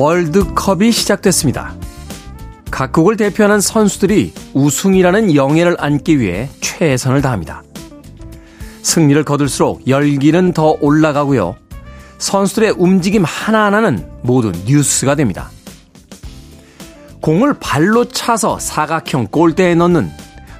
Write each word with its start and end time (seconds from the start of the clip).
월드컵이 0.00 0.92
시작됐습니다. 0.92 1.74
각국을 2.70 3.18
대표하는 3.18 3.60
선수들이 3.60 4.32
우승이라는 4.54 5.34
영예를 5.34 5.76
안기 5.78 6.18
위해 6.18 6.48
최선을 6.62 7.20
다합니다. 7.20 7.62
승리를 8.80 9.22
거둘수록 9.24 9.86
열기는 9.86 10.54
더 10.54 10.78
올라가고요. 10.80 11.54
선수들의 12.16 12.76
움직임 12.78 13.24
하나하나는 13.24 14.08
모두 14.22 14.52
뉴스가 14.64 15.16
됩니다. 15.16 15.50
공을 17.20 17.58
발로 17.60 18.06
차서 18.06 18.58
사각형 18.58 19.26
골대에 19.26 19.74
넣는 19.74 20.10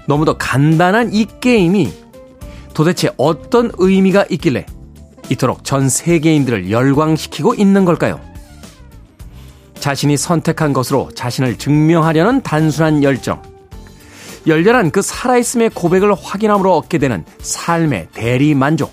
너무도 0.07 0.37
간단한 0.37 1.15
이 1.15 1.27
게임이 1.41 1.91
도대체 2.75 3.09
어떤 3.17 3.71
의미가 3.79 4.27
있길래 4.29 4.67
이토록 5.31 5.65
전 5.65 5.89
세계인들을 5.89 6.71
열광시키고 6.71 7.55
있는 7.55 7.87
걸까요? 7.87 8.30
자신이 9.81 10.17
선택한 10.17 10.73
것으로 10.73 11.11
자신을 11.15 11.59
증명하려는 11.59 12.43
단순한 12.43 13.03
열정. 13.03 13.43
열렬한 14.47 14.91
그 14.91 15.03
살아있음의 15.03 15.71
고백을 15.71 16.15
확인함으로 16.15 16.77
얻게 16.77 16.99
되는 16.99 17.25
삶의 17.41 18.09
대리 18.13 18.55
만족. 18.55 18.93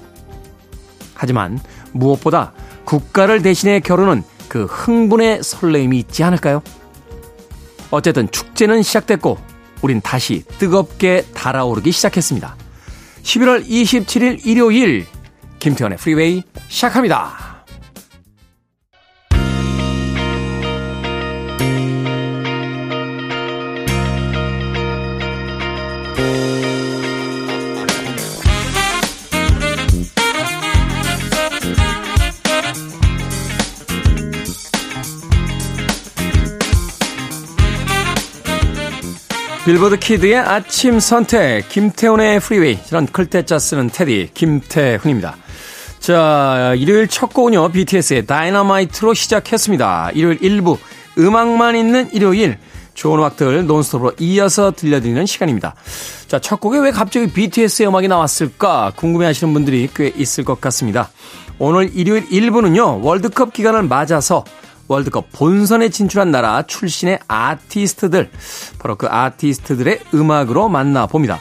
하지만 1.14 1.60
무엇보다 1.94 2.54
국가를 2.86 3.42
대신해 3.42 3.80
겨루는 3.80 4.24
그 4.48 4.66
흥분의 4.66 5.44
설레임이 5.44 6.00
있지 6.00 6.24
않을까요? 6.24 6.62
어쨌든 7.92 8.30
축제는 8.32 8.82
시작됐고 8.82 9.38
우린 9.82 10.02
다시 10.02 10.44
뜨겁게 10.58 11.26
달아오르기 11.34 11.92
시작했습니다. 11.92 12.56
11월 13.24 13.68
27일 13.68 14.46
일요일 14.46 15.06
김태현의 15.60 15.98
프리웨이 15.98 16.44
시작합니다. 16.68 17.57
빌보드 39.68 40.00
키드의 40.00 40.38
아침 40.38 40.98
선택, 41.02 41.68
김태훈의 41.68 42.40
프리웨이. 42.40 42.80
저는 42.86 43.08
클 43.08 43.31
태 43.31 43.48
자 43.48 43.60
쓰는 43.60 43.90
태디, 43.90 44.30
김태훈입니다. 44.34 45.36
자, 46.00 46.74
일요일 46.78 47.10
첫 47.10 47.34
곡은요, 47.34 47.74
BTS의 47.74 48.28
다이너마이트로 48.28 49.14
시작했습니다. 49.14 50.12
일요일 50.14 50.40
1부, 50.40 50.78
음악만 51.18 51.76
있는 51.76 52.10
일요일. 52.14 52.58
좋은 52.94 53.20
음악들 53.20 53.66
논스톱으로 53.66 54.14
이어서 54.20 54.72
들려드리는 54.72 55.26
시간입니다. 55.26 55.76
자, 56.30 56.40
첫 56.40 56.62
곡에 56.62 56.80
왜 56.80 56.92
갑자기 56.92 57.28
BTS의 57.28 57.90
음악이 57.90 58.08
나왔을까 58.08 58.94
궁금해 58.96 59.26
하시는 59.26 59.52
분들이 59.52 59.90
꽤 59.94 60.14
있을 60.16 60.46
것 60.46 60.62
같습니다. 60.62 61.10
오늘 61.60 61.92
일요일 61.94 62.26
1부는요, 62.30 63.04
월드컵 63.04 63.52
기간을 63.52 63.84
맞아서 63.84 64.46
월드컵 64.88 65.32
본선에 65.32 65.90
진출한 65.90 66.32
나라 66.32 66.64
출신의 66.64 67.20
아티스트들, 67.28 68.30
바로 68.80 68.96
그 68.96 69.08
아티스트들의 69.08 70.00
음악으로 70.14 70.70
만나봅니다. 70.70 71.40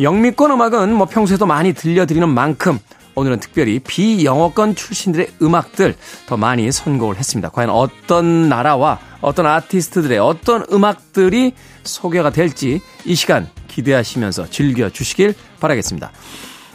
영미권 0.00 0.50
음악은 0.50 0.92
뭐 0.94 1.06
평소에도 1.06 1.46
많이 1.46 1.72
들려드리는 1.72 2.28
만큼 2.28 2.78
오늘은 3.14 3.38
특별히 3.40 3.78
비영어권 3.78 4.74
출신들의 4.74 5.28
음악들 5.40 5.94
더 6.26 6.36
많이 6.36 6.70
선곡을 6.72 7.16
했습니다. 7.16 7.48
과연 7.50 7.70
어떤 7.70 8.48
나라와 8.48 8.98
어떤 9.20 9.46
아티스트들의 9.46 10.18
어떤 10.18 10.64
음악들이 10.72 11.54
소개가 11.84 12.30
될지 12.30 12.80
이 13.04 13.14
시간 13.14 13.48
기대하시면서 13.68 14.50
즐겨주시길 14.50 15.34
바라겠습니다. 15.60 16.10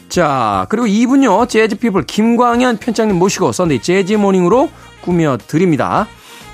자, 0.07 0.65
그리고 0.69 0.87
2부는요, 0.87 1.47
재즈피플 1.47 2.05
김광현 2.05 2.77
편집장님 2.77 3.15
모시고 3.17 3.51
Sunday 3.51 3.81
재즈 3.81 4.13
morning으로 4.13 4.69
꾸며드립니다. 5.01 6.07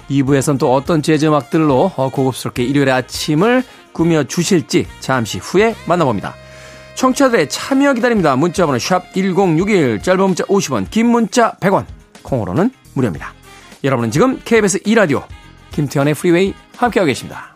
2부에선 0.10 0.60
또 0.60 0.74
어떤 0.74 1.02
재즈 1.02 1.26
음악들로 1.26 1.92
어, 1.96 2.10
고급스럽게 2.10 2.64
일요일의 2.64 2.94
아침을 2.94 3.64
꾸며주실지 3.94 4.88
잠시 5.00 5.40
후에 5.40 5.76
만나봅니다. 5.88 6.36
청취자들의 6.96 7.50
참여 7.50 7.94
기다립니다. 7.94 8.36
문자번호 8.36 8.80
샵 8.80 9.14
1061, 9.14 10.02
짧은 10.02 10.24
문자 10.24 10.44
50원, 10.46 10.90
긴 10.90 11.08
문자 11.08 11.54
100원, 11.60 11.86
콩으로는 12.24 12.72
무료입니다. 12.94 13.34
여러분은 13.84 14.12
지금 14.12 14.40
KBS 14.44 14.80
2라디오 14.80 15.24
김태현의 15.72 16.14
프리웨이 16.14 16.54
함께하고 16.78 17.08
계십니다. 17.08 17.56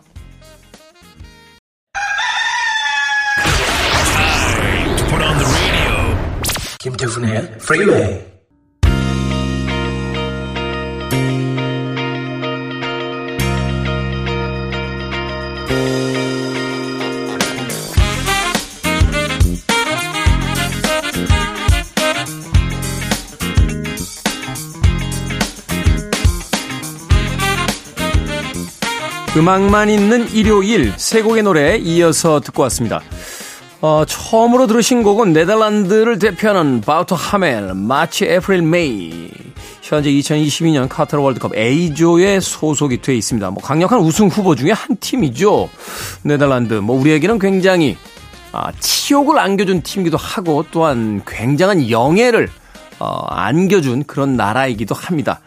김태훈의 6.80 7.58
프리웨이 7.58 8.29
음악만 29.40 29.88
있는 29.88 30.30
일요일 30.34 30.92
세 30.98 31.22
곡의 31.22 31.44
노래 31.44 31.78
이어서 31.78 32.40
듣고 32.40 32.62
왔습니다. 32.64 33.00
어, 33.80 34.04
처음으로 34.06 34.66
들으신 34.66 35.02
곡은 35.02 35.32
네덜란드를 35.32 36.18
대표하는 36.18 36.82
바우터 36.82 37.16
하멜, 37.16 37.72
마치 37.74 38.26
에프릴 38.26 38.60
메이. 38.60 39.30
현재 39.80 40.10
2022년 40.10 40.90
카타르 40.90 41.22
월드컵 41.22 41.56
A조에 41.56 42.40
소속이 42.40 43.00
돼 43.00 43.14
있습니다. 43.16 43.50
뭐 43.50 43.62
강력한 43.62 44.00
우승 44.00 44.28
후보 44.28 44.54
중에 44.54 44.72
한 44.72 44.98
팀이죠. 45.00 45.70
네덜란드. 46.22 46.74
뭐 46.74 47.00
우리에게는 47.00 47.38
굉장히 47.38 47.96
아, 48.52 48.70
치욕을 48.78 49.38
안겨준 49.38 49.80
팀이기도 49.80 50.18
하고 50.18 50.66
또한 50.70 51.22
굉장한 51.26 51.88
영예를 51.88 52.50
어, 52.98 53.24
안겨준 53.30 54.04
그런 54.04 54.36
나라이기도 54.36 54.94
합니다. 54.94 55.40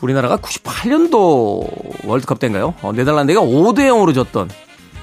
우리나라가 0.00 0.36
98년도 0.36 2.06
월드컵 2.06 2.38
때인가요? 2.38 2.74
어, 2.82 2.92
네덜란드가 2.92 3.40
5대 3.40 3.88
0으로 3.88 4.14
졌던 4.14 4.50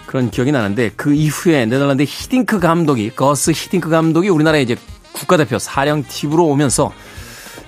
그런 0.05 0.29
기억이 0.29 0.51
나는데 0.51 0.91
그 0.95 1.13
이후에 1.13 1.65
네덜란드 1.65 2.03
히딩크 2.03 2.59
감독이 2.59 3.09
거스 3.11 3.51
히딩크 3.51 3.89
감독이 3.89 4.29
우리나라의 4.29 4.63
이제 4.63 4.75
국가대표 5.13 5.59
사령 5.59 6.03
팀으로 6.03 6.45
오면서 6.47 6.91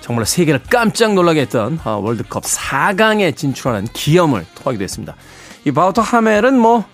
정말 0.00 0.26
세계를 0.26 0.60
깜짝 0.70 1.14
놀라게 1.14 1.42
했던 1.42 1.80
어, 1.84 2.00
월드컵 2.02 2.44
4강에 2.44 3.34
진출하는 3.34 3.88
기염을 3.92 4.44
토하기도 4.54 4.84
했습니다. 4.84 5.16
이 5.64 5.72
바우터 5.72 6.02
하멜은 6.02 6.58
뭐 6.58 6.84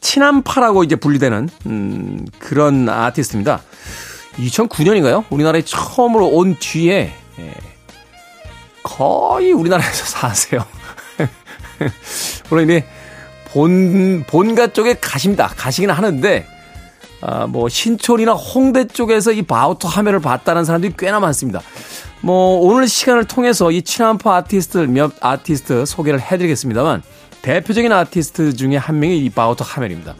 친한파라고 0.00 0.84
이제 0.84 0.94
분리되는 0.96 1.48
음, 1.66 2.24
그런 2.38 2.88
아티스트입니다. 2.88 3.62
2009년인가요? 4.36 5.24
우리나라에 5.30 5.62
처음으로 5.62 6.28
온 6.28 6.56
뒤에 6.58 7.12
예, 7.38 7.54
거의 8.84 9.50
우리나라에서 9.50 10.04
사세요. 10.04 10.64
물론 12.48 12.64
이제 12.66 12.86
본, 13.46 14.24
본가 14.28 14.68
쪽에 14.68 14.94
가십니다. 15.00 15.48
가시긴 15.56 15.90
하는데, 15.90 16.46
아, 17.20 17.46
뭐, 17.46 17.68
신촌이나 17.68 18.32
홍대 18.32 18.86
쪽에서 18.86 19.32
이 19.32 19.42
바우터 19.42 19.88
화면을 19.88 20.20
봤다는 20.20 20.64
사람들이 20.64 20.94
꽤나 20.98 21.18
많습니다. 21.18 21.60
뭐, 22.20 22.58
오늘 22.60 22.86
시간을 22.86 23.24
통해서 23.24 23.70
이 23.70 23.82
친한파 23.82 24.36
아티스트 24.36 24.78
몇 24.78 25.12
아티스트 25.20 25.86
소개를 25.86 26.20
해드리겠습니다만, 26.20 27.02
대표적인 27.42 27.92
아티스트 27.92 28.54
중에 28.54 28.76
한 28.76 28.98
명이 28.98 29.18
이 29.18 29.30
바우터 29.30 29.64
하멜입니다. 29.64 30.14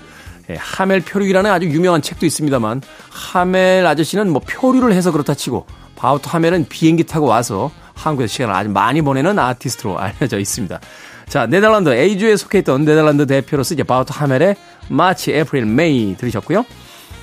예, 0.50 0.56
하멜 0.58 1.00
표류기라는 1.00 1.50
아주 1.50 1.66
유명한 1.66 2.02
책도 2.02 2.26
있습니다만, 2.26 2.82
하멜 3.10 3.86
아저씨는 3.86 4.30
뭐 4.30 4.40
표류를 4.46 4.92
해서 4.92 5.10
그렇다 5.10 5.34
치고, 5.34 5.66
바우터 5.96 6.30
하멜은 6.30 6.66
비행기 6.68 7.04
타고 7.04 7.26
와서 7.26 7.70
한국에서 7.94 8.32
시간을 8.32 8.54
아주 8.54 8.70
많이 8.70 9.02
보내는 9.02 9.38
아티스트로 9.38 9.98
알려져 10.00 10.38
있습니다. 10.38 10.80
자, 11.28 11.46
네덜란드 11.46 11.90
A주에 11.90 12.36
속해 12.36 12.58
있던 12.58 12.84
네덜란드 12.84 13.26
대표로서 13.26 13.74
이제 13.74 13.82
바우트 13.82 14.12
하멜의 14.14 14.56
마치, 14.88 15.32
에프릴, 15.32 15.64
메이 15.66 16.16
들으셨고요. 16.16 16.64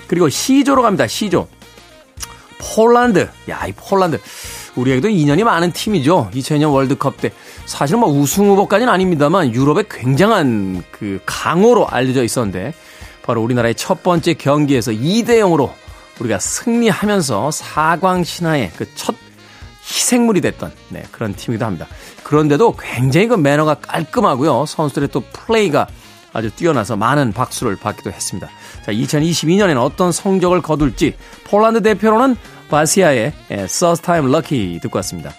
그리고 0.08 0.28
C조로 0.28 0.82
갑니다. 0.82 1.08
C조. 1.08 1.48
폴란드. 2.58 3.30
야, 3.50 3.66
이 3.68 3.74
폴란드. 3.74 4.20
우리에게도 4.76 5.10
인연이 5.10 5.44
많은 5.44 5.72
팀이죠. 5.72 6.30
2002년 6.34 6.74
월드컵 6.74 7.18
때. 7.18 7.32
사실은 7.66 8.00
뭐 8.00 8.10
우승 8.10 8.46
후보까지는 8.50 8.92
아닙니다만 8.92 9.54
유럽의 9.54 9.86
굉장한 9.90 10.84
그 10.92 11.20
강호로 11.26 11.88
알려져 11.88 12.24
있었는데 12.24 12.74
바로 13.24 13.42
우리나라의 13.44 13.76
첫 13.76 14.04
번째 14.04 14.34
경기에서 14.34 14.92
2대 14.92 15.40
0으로 15.40 15.72
우리가 16.22 16.40
승리하면서 16.40 17.52
사광 17.52 18.24
신화의 18.24 18.72
그 18.78 18.86
첫 18.96 19.16
희생물이 19.84 20.42
됐던 20.42 20.72
네, 20.90 21.04
그런 21.12 21.34
팀이기도 21.36 21.66
합니다. 21.66 21.88
그런데도 22.24 22.76
굉장히 22.78 23.28
그 23.28 23.36
매너가 23.36 23.76
깔끔하고요. 23.76 24.66
선수들의 24.66 25.10
또 25.12 25.22
플레이가 25.34 25.88
아주 26.34 26.50
뛰어나서 26.52 26.96
많은 26.96 27.34
박수를 27.34 27.76
받기도 27.76 28.12
했습니다. 28.12 28.50
자, 28.86 28.92
2022년에는 28.92 29.82
어떤 29.84 30.12
성적을 30.12 30.62
거둘지 30.62 31.16
폴란드 31.46 31.82
대표로는 31.82 32.38
바시아의 32.70 33.34
First 33.50 34.06
Time 34.06 34.34
Lucky 34.34 34.80
듣고 34.80 34.98
왔습니다. 35.00 35.32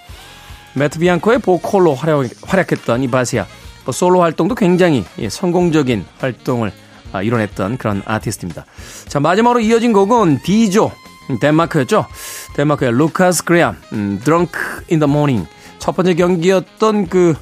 매트 0.75 0.99
비앙코의 0.99 1.39
보컬로 1.39 1.95
활약, 1.95 2.27
활약했던 2.43 3.03
이 3.03 3.09
바시아 3.09 3.47
솔로 3.91 4.21
활동도 4.21 4.55
굉장히 4.55 5.05
예, 5.19 5.29
성공적인 5.29 6.05
활동을 6.19 6.69
아, 6.69 6.82
이뤄냈던 7.21 7.77
그런 7.77 8.03
아티스트입니다. 8.07 8.65
자 9.09 9.21
마지막으로 9.21 9.61
이어진 9.61 9.93
곡은 9.93 10.41
디조 10.43 10.93
덴마크였죠. 11.41 12.07
덴마크의 12.55 12.93
루카스 12.93 13.45
그레암 13.45 13.77
음, 13.93 14.21
Drunk 14.25 14.53
in 14.91 15.01
the 15.01 15.11
Morning 15.11 15.49
첫 15.79 15.97
번째 15.97 16.15
경기였던 16.15 17.09
그 17.09 17.35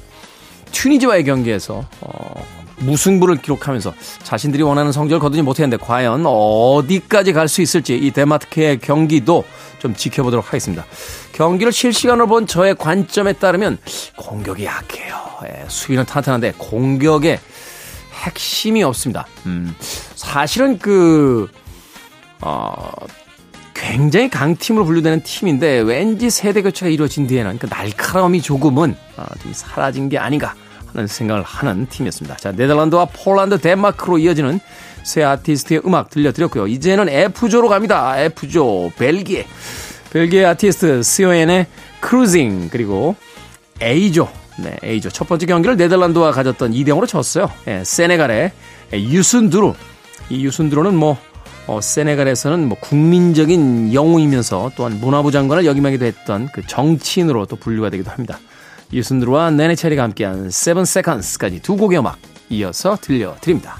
튜니지와의 0.71 1.23
경기에서 1.25 1.85
어, 2.01 2.43
무승부를 2.77 3.41
기록하면서 3.41 3.93
자신들이 4.23 4.63
원하는 4.63 4.91
성적을 4.91 5.19
거두지 5.19 5.43
못했는데 5.43 5.77
과연 5.83 6.23
어디까지 6.25 7.33
갈 7.33 7.47
수 7.47 7.61
있을지 7.61 7.95
이 7.95 8.09
덴마크의 8.11 8.79
경기도 8.79 9.43
좀 9.79 9.93
지켜보도록 9.93 10.47
하겠습니다. 10.47 10.85
경기를 11.33 11.71
실시간으로 11.71 12.27
본 12.27 12.47
저의 12.47 12.75
관점에 12.75 13.33
따르면 13.33 13.77
공격이 14.15 14.65
약해요. 14.65 15.15
예, 15.45 15.65
수비는 15.67 16.05
탄탄한데 16.05 16.53
공격에 16.57 17.39
핵심이 18.21 18.83
없습니다. 18.83 19.27
음, 19.45 19.75
사실은 20.15 20.79
그, 20.79 21.49
어, 22.41 22.91
굉장히 23.73 24.29
강팀으로 24.29 24.85
분류되는 24.85 25.23
팀인데 25.23 25.79
왠지 25.79 26.29
세대 26.29 26.61
교체가 26.61 26.89
이루어진 26.89 27.25
뒤에는 27.27 27.57
그 27.57 27.67
날카로움이 27.69 28.41
조금은 28.41 28.95
어, 29.17 29.25
좀 29.41 29.51
사라진 29.53 30.07
게 30.07 30.17
아닌가 30.19 30.53
하는 30.93 31.07
생각을 31.07 31.41
하는 31.43 31.87
팀이었습니다. 31.87 32.37
자, 32.37 32.51
네덜란드와 32.51 33.05
폴란드, 33.05 33.59
덴마크로 33.59 34.19
이어지는 34.19 34.59
세 35.03 35.23
아티스트의 35.23 35.81
음악 35.85 36.09
들려드렸고요. 36.09 36.67
이제는 36.67 37.09
F조로 37.09 37.69
갑니다. 37.69 38.19
F조, 38.19 38.91
벨기에. 38.97 39.47
벨기에 40.11 40.45
아티스트 40.45 41.01
시오엔의 41.01 41.67
Cruisin', 42.01 42.69
그리고 42.69 43.15
A조. 43.81 44.29
네, 44.61 44.77
A조. 44.83 45.09
첫 45.09 45.27
번째 45.27 45.45
경기를 45.45 45.77
네덜란드와 45.77 46.31
가졌던 46.31 46.71
2대0으로 46.71 47.07
졌어요. 47.07 47.49
예, 47.67 47.83
세네갈의 47.83 48.51
유순드루. 48.93 49.73
이 50.29 50.45
유순드루는 50.45 50.95
뭐, 50.95 51.17
어, 51.67 51.81
세네갈에서는 51.81 52.67
뭐 52.67 52.77
국민적인 52.79 53.93
영웅이면서 53.93 54.71
또한 54.75 54.99
문화부 54.99 55.31
장관을 55.31 55.65
역임하기도 55.65 56.05
했던 56.05 56.47
그 56.53 56.65
정치인으로 56.65 57.45
또 57.45 57.55
분류가 57.55 57.89
되기도 57.89 58.11
합니다. 58.11 58.39
유순드루와 58.93 59.51
네네체리가 59.51 60.03
함께한 60.03 60.49
Seven 60.49 60.85
Seconds까지 60.85 61.61
두 61.61 61.77
곡의 61.77 61.99
음악 61.99 62.17
이어서 62.49 62.97
들려드립니다. 62.99 63.77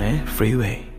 김태훈의 0.00 0.22
Freeway. 0.26 0.90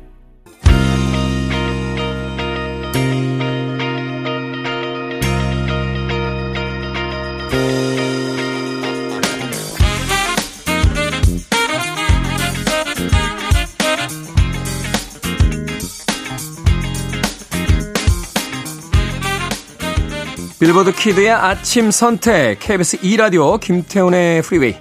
빌보드 20.59 20.91
키드의 20.91 21.31
아침 21.31 21.89
선택 21.89 22.59
KBS 22.59 22.97
2라디오 22.99 23.59
김태훈의 23.59 24.43
프리웨이 24.43 24.75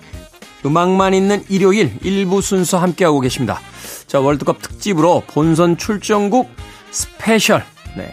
음악만 0.67 1.15
있는 1.15 1.43
일요일 1.49 1.97
일부 2.03 2.43
순서 2.43 2.77
함께하고 2.77 3.21
계십니다. 3.21 3.61
자 4.11 4.19
월드컵 4.19 4.61
특집으로 4.61 5.23
본선 5.29 5.77
출전국 5.77 6.51
스페셜 6.91 7.65
네. 7.97 8.13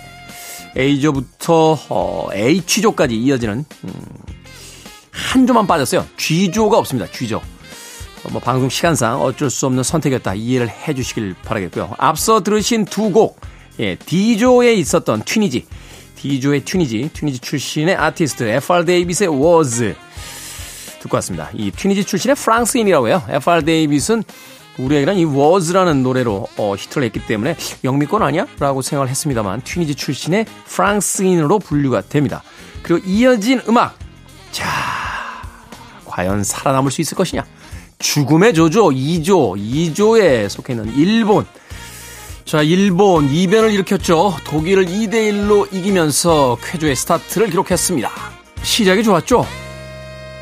A조부터 0.77 1.75
어, 1.89 2.29
H조까지 2.31 3.15
이어지는 3.15 3.65
음, 3.83 3.93
한 5.09 5.47
조만 5.47 5.65
빠졌어요. 5.65 6.05
G조가 6.17 6.77
없습니다. 6.77 7.11
G조. 7.11 7.37
어, 7.37 8.29
뭐 8.31 8.39
방송 8.39 8.69
시간상 8.69 9.19
어쩔 9.19 9.49
수 9.49 9.65
없는 9.65 9.81
선택이었다 9.81 10.35
이해를 10.35 10.69
해주시길 10.69 11.33
바라겠고요. 11.43 11.95
앞서 11.97 12.43
들으신 12.43 12.85
두 12.85 13.09
곡, 13.09 13.41
예, 13.79 13.95
D조에 13.95 14.75
있었던 14.75 15.23
튀니지 15.23 15.65
D조의 16.15 16.63
튜니지, 16.63 17.09
튜니지 17.11 17.39
출신의 17.39 17.95
아티스트 17.95 18.43
FR 18.43 18.85
데이빗의 18.85 19.29
Words 19.29 19.95
듣고 20.99 21.17
왔습니다. 21.17 21.49
이 21.55 21.71
튜니지 21.71 22.03
출신의 22.03 22.35
프랑스인이라고 22.35 23.07
해요. 23.07 23.23
FR 23.29 23.65
데이빗은 23.65 24.23
우리에게는 24.77 25.17
이 25.17 25.25
Was라는 25.25 26.03
노래로 26.03 26.47
어, 26.57 26.75
히트를 26.75 27.05
했기 27.05 27.25
때문에 27.25 27.55
영미권 27.83 28.21
아니야? 28.21 28.45
라고 28.59 28.81
생각을 28.81 29.09
했습니다만 29.09 29.61
튜니지 29.61 29.95
출신의 29.95 30.45
프랑스인으로 30.65 31.59
분류가 31.59 32.01
됩니다. 32.01 32.43
그리고 32.83 33.05
이어진 33.07 33.61
음악 33.67 33.97
자 34.51 34.65
과연 36.05 36.43
살아남을 36.43 36.91
수 36.91 37.01
있을 37.01 37.17
것이냐 37.17 37.45
죽음의 37.99 38.53
조조 38.53 38.89
2조 38.89 39.57
2조에 39.57 40.49
속해 40.49 40.73
있는 40.73 40.93
일본 40.95 41.45
자, 42.47 42.61
일본 42.61 43.27
이변을 43.29 43.73
일으켰죠. 43.73 44.33
독일을 44.45 44.85
2대1로 44.85 45.67
이기면서 45.73 46.57
쾌조의 46.63 46.95
스타트를 46.95 47.49
기록했습니다. 47.49 48.09
시작이 48.63 49.03
좋았죠? 49.03 49.45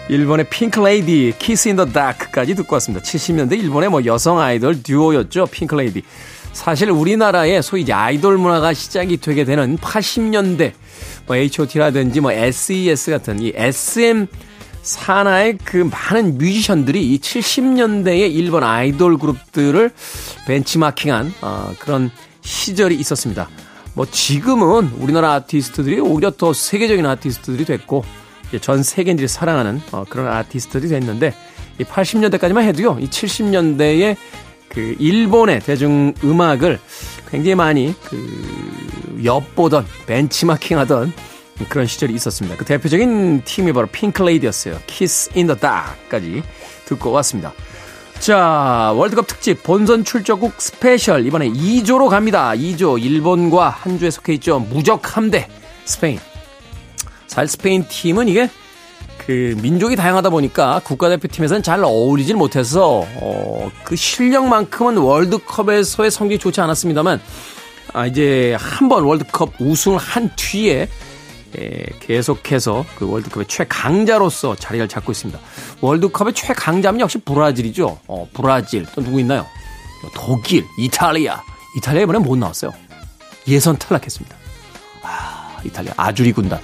일본의 0.07 0.47
핑크레이디, 0.49 1.33
Kiss 1.39 1.67
in 1.69 1.75
the 1.75 1.85
Dark까지 1.85 2.55
듣고 2.55 2.75
왔습니다. 2.75 3.03
70년대 3.03 3.57
일본의 3.59 3.89
뭐 3.89 4.05
여성 4.05 4.39
아이돌 4.39 4.83
듀오였죠. 4.83 5.47
핑크레이디. 5.47 6.03
사실 6.53 6.89
우리나라의 6.91 7.61
소위 7.63 7.91
아이돌 7.91 8.37
문화가 8.37 8.73
시작이 8.73 9.17
되게 9.17 9.43
되는 9.43 9.77
80년대 9.77 10.73
뭐 11.25 11.35
H.O.T.라든지 11.35 12.21
뭐 12.21 12.31
S.E.S. 12.31 13.11
같은 13.11 13.41
이 13.41 13.51
SM 13.55 14.27
산하의 14.83 15.57
그 15.63 15.89
많은 15.91 16.37
뮤지션들이 16.37 17.13
이 17.13 17.19
70년대의 17.19 18.31
일본 18.33 18.63
아이돌 18.63 19.17
그룹들을 19.17 19.91
벤치마킹한 20.45 21.33
어, 21.41 21.73
그런 21.79 22.11
시절이 22.41 22.95
있었습니다. 22.95 23.49
뭐 23.95 24.05
지금은 24.05 24.91
우리나라 24.99 25.33
아티스트들이 25.33 25.99
오히려 25.99 26.29
더 26.29 26.53
세계적인 26.53 27.05
아티스트들이 27.05 27.65
됐고 27.65 28.05
전 28.59 28.83
세계인들이 28.83 29.27
사랑하는 29.27 29.81
어, 29.91 30.05
그런 30.09 30.27
아티스트들이 30.27 30.89
됐는데 30.89 31.33
이 31.79 31.83
80년대까지만 31.83 32.61
해도요. 32.63 32.97
이 32.99 33.09
70년대의 33.09 34.15
그 34.69 34.95
일본의 34.99 35.61
대중 35.61 36.13
음악을 36.23 36.79
굉장히 37.29 37.55
많이 37.55 37.95
그 38.03 39.21
엿보던 39.23 39.85
벤치마킹하던 40.05 41.13
그런 41.69 41.87
시절이 41.87 42.13
있었습니다. 42.13 42.57
그 42.57 42.65
대표적인 42.65 43.43
팀이 43.45 43.71
바로 43.73 43.87
핑크레이디였어요. 43.87 44.75
In 45.35 45.47
the 45.47 45.59
Dark까지 45.59 46.43
듣고 46.85 47.11
왔습니다. 47.11 47.53
자, 48.19 48.93
월드컵 48.95 49.27
특집 49.27 49.63
본선 49.63 50.03
출전국 50.03 50.59
스페셜 50.61 51.25
이번에 51.25 51.49
E조로 51.49 52.09
갑니다. 52.09 52.51
E조 52.51 53.01
일본과 53.01 53.69
한 53.69 53.99
조에 53.99 54.09
속해 54.09 54.33
있죠. 54.33 54.59
무적 54.59 55.15
함대 55.15 55.47
스페인. 55.85 56.19
사실 57.27 57.47
스페인 57.49 57.85
팀은 57.87 58.27
이게 58.27 58.49
그 59.25 59.55
민족이 59.61 59.95
다양하다 59.95 60.29
보니까 60.29 60.81
국가대표팀에서는 60.83 61.63
잘 61.63 61.83
어울리질 61.83 62.35
못해서 62.35 63.05
어, 63.15 63.71
그 63.83 63.95
실력만큼은 63.95 64.97
월드컵에서의 64.97 66.11
성적이 66.11 66.39
좋지 66.39 66.61
않았습니다만 66.61 67.19
아, 67.93 68.05
이제 68.05 68.55
한 68.59 68.89
번 68.89 69.03
월드컵 69.03 69.53
우승을 69.59 69.97
한 69.97 70.29
뒤에 70.35 70.87
예, 71.57 71.85
계속해서 72.01 72.85
그 72.97 73.09
월드컵의 73.09 73.47
최강자로서 73.47 74.55
자리를 74.57 74.87
잡고 74.89 75.13
있습니다. 75.13 75.39
월드컵의 75.79 76.33
최강자는 76.33 76.99
역시 76.99 77.17
브라질이죠. 77.19 77.97
어, 78.07 78.27
브라질 78.33 78.85
또 78.93 79.01
누구 79.01 79.19
있나요? 79.21 79.45
독일, 80.13 80.65
이탈리아. 80.77 81.41
이탈리아 81.77 82.03
이번에 82.03 82.19
못 82.19 82.35
나왔어요. 82.37 82.73
예선 83.47 83.77
탈락했습니다. 83.77 84.35
아, 85.03 85.57
이탈리아 85.63 85.93
아주리 85.95 86.33
군단. 86.33 86.59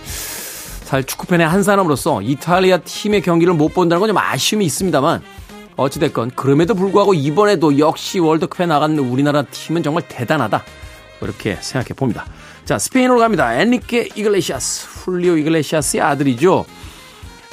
사실 0.91 1.05
축구팬의 1.05 1.47
한 1.47 1.63
사람으로서 1.63 2.21
이탈리아 2.21 2.79
팀의 2.79 3.21
경기를 3.21 3.53
못 3.53 3.73
본다는 3.73 4.01
건 4.01 4.09
좀 4.09 4.17
아쉬움이 4.17 4.65
있습니다만 4.65 5.21
어찌됐건 5.77 6.31
그럼에도 6.31 6.75
불구하고 6.75 7.13
이번에도 7.13 7.79
역시 7.79 8.19
월드컵에 8.19 8.67
나간 8.67 8.99
우리나라 8.99 9.43
팀은 9.43 9.83
정말 9.83 10.03
대단하다. 10.09 10.65
이렇게 11.21 11.55
생각해 11.61 11.93
봅니다. 11.95 12.25
자, 12.65 12.77
스페인으로 12.77 13.19
갑니다. 13.19 13.53
엔리케 13.53 14.09
이글레시아스. 14.15 14.87
훌리오 15.05 15.37
이글레시아스의 15.37 16.01
아들이죠. 16.01 16.65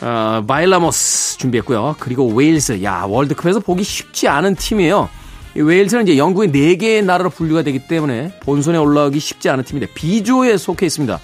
어, 0.03 0.45
Bailamos 0.45 1.39
준비했고요. 1.39 1.95
그리고 2.01 2.27
웨일스. 2.27 2.83
야, 2.83 3.05
월드컵에서 3.09 3.61
보기 3.61 3.85
쉽지 3.85 4.27
않은 4.27 4.57
팀이에요. 4.57 5.09
이 5.57 5.61
웨일스는 5.61 6.09
이제 6.09 6.19
영국의 6.19 6.51
4개의 6.51 7.05
나라로 7.05 7.31
분류가 7.31 7.63
되기 7.63 7.87
때문에 7.87 8.33
본선에 8.41 8.79
올라오기 8.79 9.21
쉽지 9.21 9.49
않은 9.49 9.63
팀인데 9.63 9.93
B조에 9.95 10.57
속해 10.57 10.87
있습니다. 10.87 11.21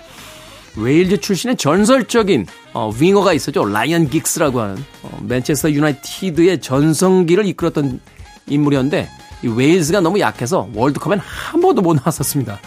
웨일즈 0.76 1.20
출신의 1.20 1.56
전설적인 1.56 2.46
어, 2.72 2.90
윙어가 2.98 3.32
있었죠. 3.32 3.64
라이언 3.64 4.10
긱스라고 4.10 4.60
하는 4.60 4.76
어, 5.02 5.18
맨체스터 5.22 5.70
유나이티드의 5.70 6.60
전성기를 6.60 7.46
이끌었던 7.46 8.00
인물이었는데 8.48 9.08
이 9.44 9.48
웨일즈가 9.48 10.00
너무 10.00 10.18
약해서 10.20 10.68
월드컵엔 10.74 11.20
한 11.20 11.60
번도 11.60 11.82
못 11.82 11.94
나왔었습니다. 11.94 12.58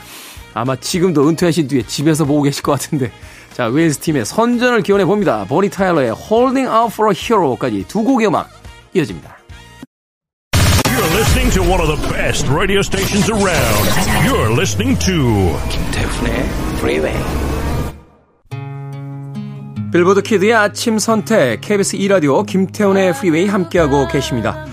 아마 0.54 0.76
지금도 0.76 1.28
은퇴하신 1.28 1.68
뒤에 1.68 1.84
집에서 1.84 2.26
보고 2.26 2.42
계실 2.42 2.64
것 2.64 2.72
같은데 2.74 3.12
자 3.54 3.68
웨일즈 3.68 4.00
팀의 4.00 4.26
선전을 4.26 4.82
기원해 4.84 5.06
봅니다. 5.06 5.46
보니 5.46 5.70
타일러의 5.70 6.14
Holding 6.16 6.68
Out 6.68 6.94
for 6.94 7.14
a 7.14 7.16
Hero까지 7.20 7.86
두 7.88 8.04
곡의 8.04 8.28
음악 8.28 8.50
이어집니다. 8.94 9.38
You're 10.86 11.14
listening 11.14 11.52
to 11.54 11.62
one 11.62 11.80
of 11.80 11.88
the 11.88 12.14
best 12.14 12.48
radio 12.50 12.80
stations 12.80 13.30
around. 13.30 13.86
You're 14.26 14.52
listening 14.54 14.98
to 15.06 15.60
김태훈의 15.70 16.50
Freeway. 16.78 17.57
빌보드 19.92 20.22
키드의 20.22 20.54
아침 20.54 21.00
선택 21.00 21.62
KBS 21.62 21.98
2라디오 21.98 22.46
김태훈의 22.46 23.14
프리웨이 23.14 23.48
함께하고 23.48 24.08
계십니다. 24.08 24.66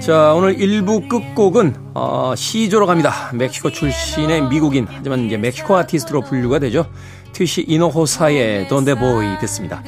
자 0.00 0.32
오늘 0.34 0.56
1부 0.56 1.08
끝곡은 1.08 1.74
어, 1.94 2.34
C조로 2.36 2.86
갑니다. 2.86 3.30
멕시코 3.34 3.70
출신의 3.70 4.48
미국인 4.48 4.86
하지만 4.88 5.26
이제 5.26 5.36
멕시코 5.36 5.76
아티스트로 5.76 6.22
분류가 6.22 6.58
되죠. 6.60 6.86
티시 7.32 7.64
이노호사의 7.68 8.68
Donde 8.68 9.12
Voy 9.12 9.38
듣습니다. 9.40 9.82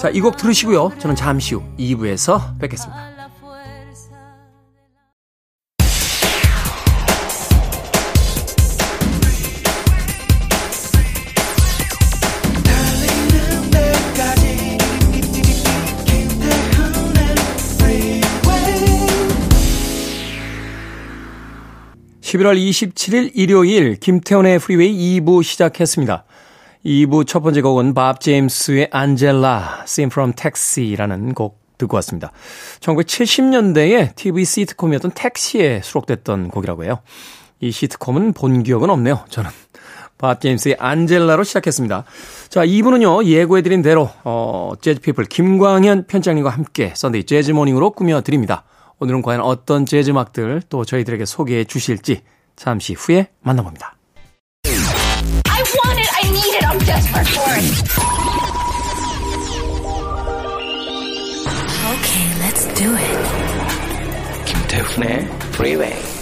자 0.00 0.10
이 0.10 0.20
곡 0.20 0.36
들으시고요. 0.36 0.92
저는 0.98 1.16
잠시 1.16 1.54
후 1.54 1.62
2부에서 1.78 2.58
뵙겠습니다. 2.60 3.17
(11월 22.38 22.56
27일) 22.56 23.32
일요일 23.34 23.96
김태훈의 23.96 24.58
프리웨이 24.58 25.20
2부 25.20 25.42
시작했습니다. 25.42 26.24
2부 26.84 27.26
첫 27.26 27.40
번째 27.40 27.62
곡은 27.62 27.94
밥 27.94 28.20
제임스의 28.20 28.90
안젤라, 28.92 29.80
Theme 29.84 30.12
from 30.12 30.32
Taxi라는 30.34 31.34
곡 31.34 31.60
듣고 31.78 31.96
왔습니다. 31.96 32.32
1970년대에 32.80 34.14
TV 34.14 34.44
시트콤이었던 34.44 35.12
택시에 35.12 35.80
수록됐던 35.82 36.50
곡이라고 36.50 36.84
해요. 36.84 37.00
이 37.60 37.72
시트콤은 37.72 38.34
본 38.34 38.62
기억은 38.62 38.88
없네요. 38.88 39.24
저는 39.30 39.50
밥 40.16 40.40
제임스의 40.40 40.76
안젤라로 40.78 41.42
시작했습니다. 41.44 42.04
자, 42.48 42.64
2부는요, 42.64 43.24
예고해드린 43.24 43.82
대로, 43.82 44.10
어, 44.24 44.72
재즈피플 44.80 45.24
김광현 45.24 46.06
편장님과 46.06 46.50
함께 46.50 46.92
Sunday 46.94 47.24
재즈 47.24 47.50
Morning으로 47.52 47.90
꾸며드립니다. 47.90 48.64
오늘은 49.00 49.22
과연 49.22 49.40
어떤 49.40 49.86
재즈 49.86 50.10
음악들 50.10 50.62
또 50.68 50.84
저희들에게 50.84 51.24
소개해 51.24 51.64
주실지 51.64 52.22
잠시 52.56 52.94
후에 52.94 53.28
만나봅니다. 53.40 53.96
I 54.64 55.62
want 55.62 55.98
it. 55.98 56.10
I 56.14 56.28
need 56.30 56.54
it. 56.56 56.64
I'm 56.66 56.78
desperate 56.84 57.28
for 57.28 57.52
it. 57.54 57.64
Okay, 61.88 62.26
let's 62.42 62.66
do 62.74 62.94
it. 62.96 63.08
김태훈의 64.46 65.28
Freeway. 65.52 66.17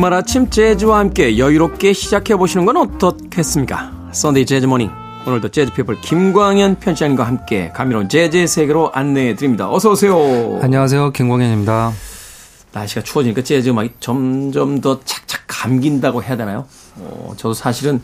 주말 0.00 0.14
아침 0.14 0.48
재즈와 0.48 0.98
함께 0.98 1.36
여유롭게 1.36 1.92
시작해 1.92 2.34
보시는 2.34 2.64
건 2.64 2.78
어떻겠습니까? 2.78 4.08
Sunday 4.12 4.46
재즈 4.46 4.64
Morning. 4.64 4.90
오늘도 5.26 5.50
재즈 5.50 5.74
피플 5.74 6.00
김광현 6.00 6.76
편집장님과 6.76 7.22
함께 7.22 7.70
감미로운 7.74 8.08
재즈의 8.08 8.48
세계로 8.48 8.90
안내해 8.94 9.34
드립니다. 9.34 9.70
어서 9.70 9.90
오세요. 9.90 10.58
안녕하세요. 10.62 11.12
김광현입니다. 11.12 11.92
날씨가 12.72 13.02
추워지니까 13.02 13.42
재즈 13.42 13.68
음악이 13.68 13.90
점점 14.00 14.80
더 14.80 15.00
착착 15.04 15.42
감긴다고 15.46 16.22
해야 16.22 16.38
되나요? 16.38 16.64
어, 16.96 17.34
저도 17.36 17.52
사실은 17.52 18.00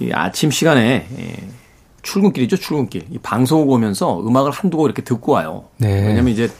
이 0.00 0.10
아침 0.12 0.50
시간에 0.50 1.08
예, 1.18 1.48
출근길이죠, 2.02 2.58
출근길. 2.58 3.06
이 3.10 3.16
방송을 3.16 3.64
보면서 3.64 4.20
음악을 4.20 4.50
한두 4.50 4.76
곡 4.76 4.84
이렇게 4.84 5.00
듣고 5.00 5.32
와요. 5.32 5.64
네. 5.78 6.08
왜냐면 6.08 6.28
이제 6.28 6.50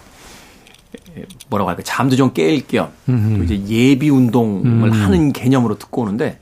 뭐라고 1.49 1.69
할까 1.71 1.83
잠도 1.85 2.17
좀 2.17 2.33
깰 2.35 2.67
겸 2.69 2.89
또 3.07 3.45
이제 3.45 3.63
예비 3.69 4.11
운동을 4.11 4.93
하는 4.93 5.33
개념으로 5.33 5.79
듣고 5.79 6.03
오는데 6.03 6.39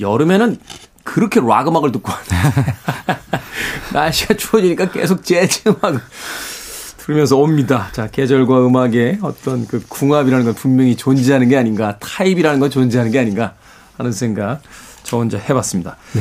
여름에는 0.00 0.56
그렇게 1.04 1.40
락 1.40 1.68
음악을 1.68 1.92
듣고 1.92 2.10
왔는데 2.12 2.74
날씨가 3.92 4.34
추워지니까 4.34 4.90
계속 4.90 5.24
재즈 5.24 5.68
음악을 5.68 6.00
들으면서 6.98 7.36
옵니다. 7.36 7.88
자, 7.92 8.06
계절과 8.06 8.64
음악의 8.64 9.18
어떤 9.22 9.66
그 9.66 9.82
궁합이라는 9.88 10.44
건 10.46 10.54
분명히 10.54 10.94
존재하는 10.96 11.48
게 11.48 11.56
아닌가, 11.56 11.98
타입이라는 11.98 12.60
건 12.60 12.70
존재하는 12.70 13.10
게 13.10 13.18
아닌가 13.18 13.54
하는 13.98 14.12
생각 14.12 14.62
저 15.02 15.16
혼자 15.16 15.36
해봤습니다. 15.36 15.96
네. 16.12 16.20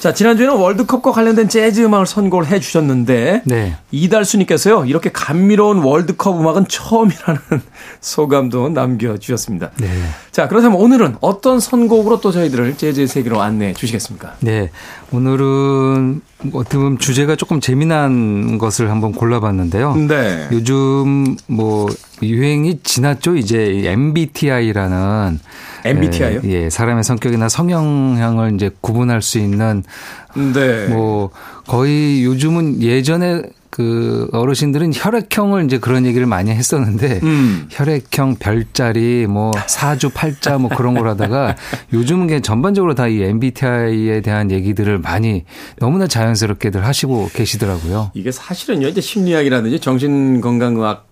자, 0.00 0.14
지난주에는 0.14 0.56
월드컵과 0.56 1.12
관련된 1.12 1.50
재즈 1.50 1.82
음악을 1.82 2.06
선곡을 2.06 2.46
해 2.46 2.58
주셨는데, 2.58 3.42
네. 3.44 3.76
이달수 3.90 4.38
님께서요, 4.38 4.86
이렇게 4.86 5.10
감미로운 5.12 5.80
월드컵 5.80 6.40
음악은 6.40 6.68
처음이라는 6.68 7.40
소감도 8.00 8.70
남겨 8.70 9.18
주셨습니다. 9.18 9.72
네. 9.78 9.88
자, 10.30 10.48
그렇다면 10.48 10.80
오늘은 10.80 11.16
어떤 11.20 11.60
선곡으로 11.60 12.22
또 12.22 12.32
저희들을 12.32 12.78
재즈의 12.78 13.08
세계로 13.08 13.42
안내해 13.42 13.74
주시겠습니까? 13.74 14.36
네. 14.40 14.70
오늘은 15.12 16.22
어떻게 16.54 16.78
보면 16.78 16.98
주제가 16.98 17.36
조금 17.36 17.60
재미난 17.60 18.56
것을 18.56 18.90
한번 18.90 19.12
골라봤는데요. 19.12 19.96
네. 19.96 20.48
요즘 20.50 21.36
뭐 21.46 21.88
유행이 22.22 22.80
지났죠. 22.82 23.36
이제 23.36 23.82
MBTI라는 23.84 25.40
MBTI 25.84 26.36
요? 26.36 26.40
예, 26.44 26.70
사람의 26.70 27.04
성격이나 27.04 27.48
성향을 27.48 28.54
이제 28.54 28.70
구분할 28.80 29.22
수 29.22 29.38
있는 29.38 29.82
네. 30.34 30.86
뭐 30.88 31.30
거의 31.66 32.24
요즘은 32.24 32.82
예전에 32.82 33.42
그 33.70 34.28
어르신들은 34.32 34.90
혈액형을 34.92 35.64
이제 35.64 35.78
그런 35.78 36.04
얘기를 36.04 36.26
많이 36.26 36.50
했었는데 36.50 37.20
음. 37.22 37.68
혈액형 37.70 38.36
별자리 38.40 39.26
뭐 39.28 39.52
사주 39.68 40.10
팔자 40.10 40.58
뭐 40.58 40.68
그런 40.70 40.94
걸 40.94 41.06
하다가 41.08 41.54
요즘은 41.92 42.26
그냥 42.26 42.42
전반적으로 42.42 42.94
다 42.96 43.06
이 43.06 43.22
MBTI에 43.22 44.22
대한 44.22 44.50
얘기들을 44.50 44.98
많이 44.98 45.44
너무나 45.78 46.08
자연스럽게들 46.08 46.84
하시고 46.84 47.30
계시더라고요. 47.32 48.10
이게 48.14 48.32
사실은요, 48.32 48.88
이제 48.88 49.00
심리학이라든지 49.00 49.78
정신건강의학 49.78 51.06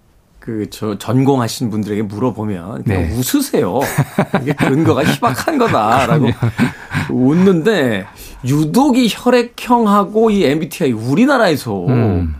그, 0.49 0.71
저, 0.71 0.97
전공하신 0.97 1.69
분들에게 1.69 2.01
물어보면 2.01 2.85
그냥 2.85 3.03
네. 3.03 3.15
웃으세요. 3.15 3.81
이게 4.41 4.55
근거가 4.55 5.05
희박한 5.13 5.59
거다라고 5.59 6.29
웃는데 7.11 8.07
유독 8.47 8.97
이 8.97 9.09
혈액형하고 9.11 10.31
이 10.31 10.47
MBTI 10.47 10.93
우리나라에서 10.93 11.87
음. 11.89 12.35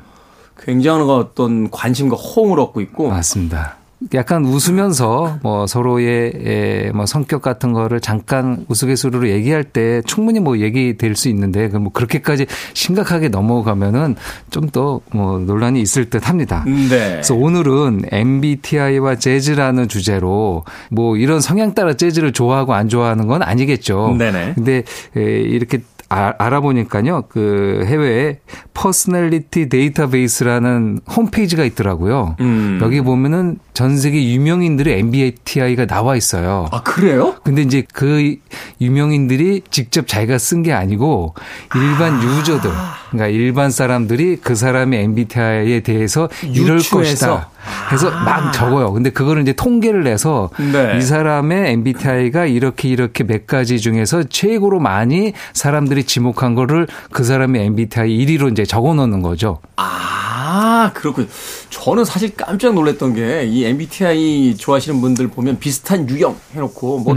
굉장한 0.59 1.07
어떤 1.11 1.71
관심과 1.71 2.17
호응을 2.17 2.59
얻고 2.61 2.81
있고 2.81 3.11
맞습니다. 3.11 3.77
약간 4.15 4.45
웃으면서 4.45 5.39
뭐 5.43 5.67
서로의 5.67 6.33
에, 6.45 6.91
뭐 6.95 7.07
성격 7.07 7.43
같은 7.43 7.73
거를 7.73 8.01
잠깐 8.01 8.65
우스갯소리로 8.69 9.29
얘기할 9.29 9.65
때 9.65 10.03
충분히 10.07 10.41
뭐 10.41 10.59
얘기될 10.59 11.15
수 11.17 11.29
있는데 11.29 11.69
그뭐 11.69 11.91
그렇게까지 11.93 12.47
심각하게 12.75 13.29
넘어가면은 13.29 14.17
좀 14.51 14.69
더 14.71 15.01
뭐 15.13 15.39
논란이 15.39 15.81
있을 15.81 16.11
듯 16.11 16.29
합니다. 16.29 16.63
네. 16.67 16.89
그래서 16.89 17.35
오늘은 17.35 18.03
MBTI와 18.11 19.17
재즈라는 19.17 19.89
주제로 19.89 20.65
뭐 20.91 21.17
이런 21.17 21.41
성향 21.41 21.75
따라 21.75 21.95
재즈를 21.95 22.33
좋아하고 22.33 22.75
안 22.75 22.89
좋아하는 22.89 23.27
건 23.27 23.43
아니겠죠. 23.43 24.15
네네. 24.19 24.53
근데 24.55 24.83
에, 25.17 25.23
이렇게 25.41 25.81
아, 26.11 26.33
알아보니까요, 26.39 27.25
그 27.29 27.85
해외에 27.87 28.39
Personality 28.73 29.69
Database라는 29.69 31.01
홈페이지가 31.11 31.65
있더라고요. 31.65 32.37
음. 32.41 32.79
여기 32.83 33.01
보면은 33.03 33.59
전 33.79 33.97
세계 33.97 34.25
유명인들의 34.25 34.99
MBTI가 34.99 35.87
나와 35.87 36.17
있어요. 36.17 36.67
아, 36.73 36.83
그래요? 36.83 37.37
근데 37.45 37.63
이제 37.63 37.85
그 37.93 38.35
유명인들이 38.81 39.63
직접 39.71 40.09
자기가 40.09 40.37
쓴 40.39 40.65
게 40.65 40.73
아니고 40.73 41.37
일반 41.77 42.15
아. 42.15 42.25
유저들, 42.25 42.69
그러니까 43.13 43.29
일반 43.29 43.71
사람들이 43.71 44.39
그 44.43 44.57
사람의 44.57 45.05
MBTI에 45.05 45.81
대해서 45.85 46.29
이럴 46.43 46.79
유추해서? 46.79 46.97
것이다. 47.37 47.51
해서 47.93 48.11
막 48.11 48.53
적어요. 48.53 48.93
근데 48.93 49.11
그거를 49.11 49.43
이제 49.43 49.53
통계를 49.53 50.03
내서 50.03 50.51
네. 50.59 50.97
이 50.99 51.01
사람의 51.01 51.71
MBTI가 51.75 52.47
이렇게 52.47 52.89
이렇게 52.89 53.23
몇 53.23 53.47
가지 53.47 53.79
중에서 53.79 54.25
최고로 54.25 54.81
많이 54.81 55.35
사람들이 55.53 56.03
지목한 56.03 56.57
거를 56.57 56.89
그 57.13 57.23
사람의 57.23 57.65
MBTI 57.67 58.09
1위로 58.27 58.51
이제 58.51 58.65
적어 58.65 58.95
놓는 58.95 59.23
거죠. 59.23 59.61
아, 59.77 60.91
그렇군요. 60.95 61.29
저는 61.71 62.05
사실 62.05 62.35
깜짝 62.35 62.75
놀랐던 62.75 63.15
게 63.15 63.45
이 63.49 63.65
MBTI 63.65 64.57
좋아하시는 64.57 65.01
분들 65.01 65.29
보면 65.29 65.59
비슷한 65.59 66.09
유형 66.09 66.37
해놓고 66.55 66.99
뭐 67.01 67.15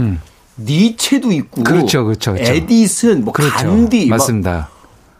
니체도 0.58 1.32
있고 1.32 1.62
음. 1.62 1.64
그렇죠, 1.64 2.04
그렇죠, 2.04 2.32
그렇죠. 2.34 2.52
에디슨, 2.52 3.24
뭐 3.24 3.32
그렇죠. 3.32 3.54
간디, 3.54 4.06
막 4.06 4.16
맞습니다. 4.18 4.68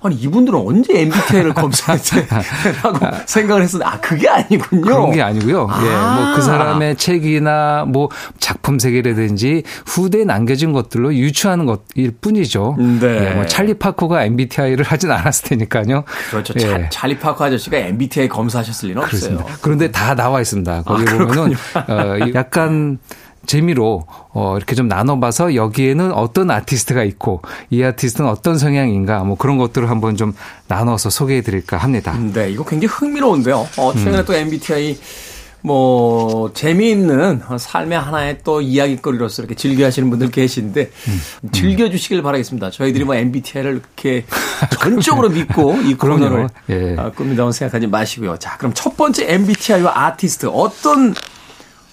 아니 0.05 0.17
이분들은 0.17 0.59
언제 0.59 1.01
MBTI를 1.01 1.55
검사했지라고 1.55 2.99
생각을 3.27 3.63
했었는데 3.63 3.91
아 3.91 4.01
그게 4.01 4.29
아니군요. 4.29 4.83
그런 4.83 5.11
게 5.13 5.23
아니고요. 5.23 5.61
예, 5.61 5.91
뭐 5.91 5.93
아. 5.93 6.33
그 6.35 6.43
사람의 6.43 6.97
책이나 6.97 7.85
뭐 7.87 8.09
작품 8.39 8.79
세계라든지 8.79 9.63
후대에 9.87 10.25
남겨진 10.25 10.73
것들로 10.73 11.15
유추하는 11.15 11.67
것일 11.67 12.13
뿐이죠. 12.21 12.77
네. 12.79 13.31
예, 13.31 13.35
뭐 13.35 13.47
찰리 13.47 13.75
파커가 13.75 14.25
MBTI를 14.25 14.85
하진 14.85 15.11
않았을 15.11 15.49
테니까요. 15.49 16.05
그렇죠. 16.31 16.55
예. 16.57 16.61
차, 16.61 16.89
찰리 16.89 17.19
파커 17.19 17.45
아저씨가 17.45 17.77
MBTI 17.77 18.29
검사하셨을 18.29 18.89
리는 18.89 19.03
없어요. 19.03 19.21
그렇습니다. 19.21 19.59
그런데 19.61 19.91
다 19.91 20.15
나와 20.15 20.41
있습니다. 20.41 20.83
거기 20.83 21.05
아, 21.09 21.19
보면은 21.19 21.55
어, 21.89 22.33
약간 22.35 22.99
재미로 23.47 24.07
어 24.31 24.57
이렇게 24.57 24.75
좀 24.75 24.89
나눠봐서 24.89 25.55
여기에는 25.55 26.13
어떤 26.13 26.51
아티스트가 26.51 27.05
있고 27.05 27.43
이 27.71 27.83
아티스트는 27.83 28.29
어떤 28.29 28.59
성향인가 28.59 29.25
뭐 29.25 29.37
그런 29.37 29.59
것들을 29.59 29.91
한번 29.91 30.17
좀 30.17 30.35
나눠서 30.69 31.11
소개해드릴까 31.11 31.77
합니다. 31.77 32.17
네, 32.33 32.51
이거 32.51 32.65
굉장히 32.65 32.93
흥미로운데요. 32.93 33.69
어, 33.79 33.93
최근에 33.95 34.19
음. 34.19 34.25
또 34.25 34.35
MBTI 34.35 34.97
뭐 35.63 36.53
재미있는 36.53 37.41
삶의 37.57 37.99
하나의 37.99 38.39
또 38.43 38.61
이야기거리로서 38.61 39.43
이렇게 39.43 39.55
즐겨하시는 39.55 40.11
분들 40.11 40.31
계신데 40.31 40.91
음. 41.09 41.51
즐겨주시길 41.53 42.23
바라겠습니다. 42.23 42.71
저희들이 42.71 43.05
뭐 43.05 43.15
MBTI를 43.15 43.73
이렇게 43.75 44.25
전적으로 44.81 45.29
믿고 45.29 45.77
이. 45.83 45.95
코너를 45.95 46.49
예. 46.71 46.97
아, 46.99 47.11
꾸민다고 47.11 47.53
생각하지 47.53 47.87
마시고요. 47.87 48.37
자, 48.39 48.57
그럼 48.57 48.73
첫 48.75 48.97
번째 48.97 49.33
MBTI와 49.33 50.07
아티스트 50.07 50.47
어떤 50.47 51.15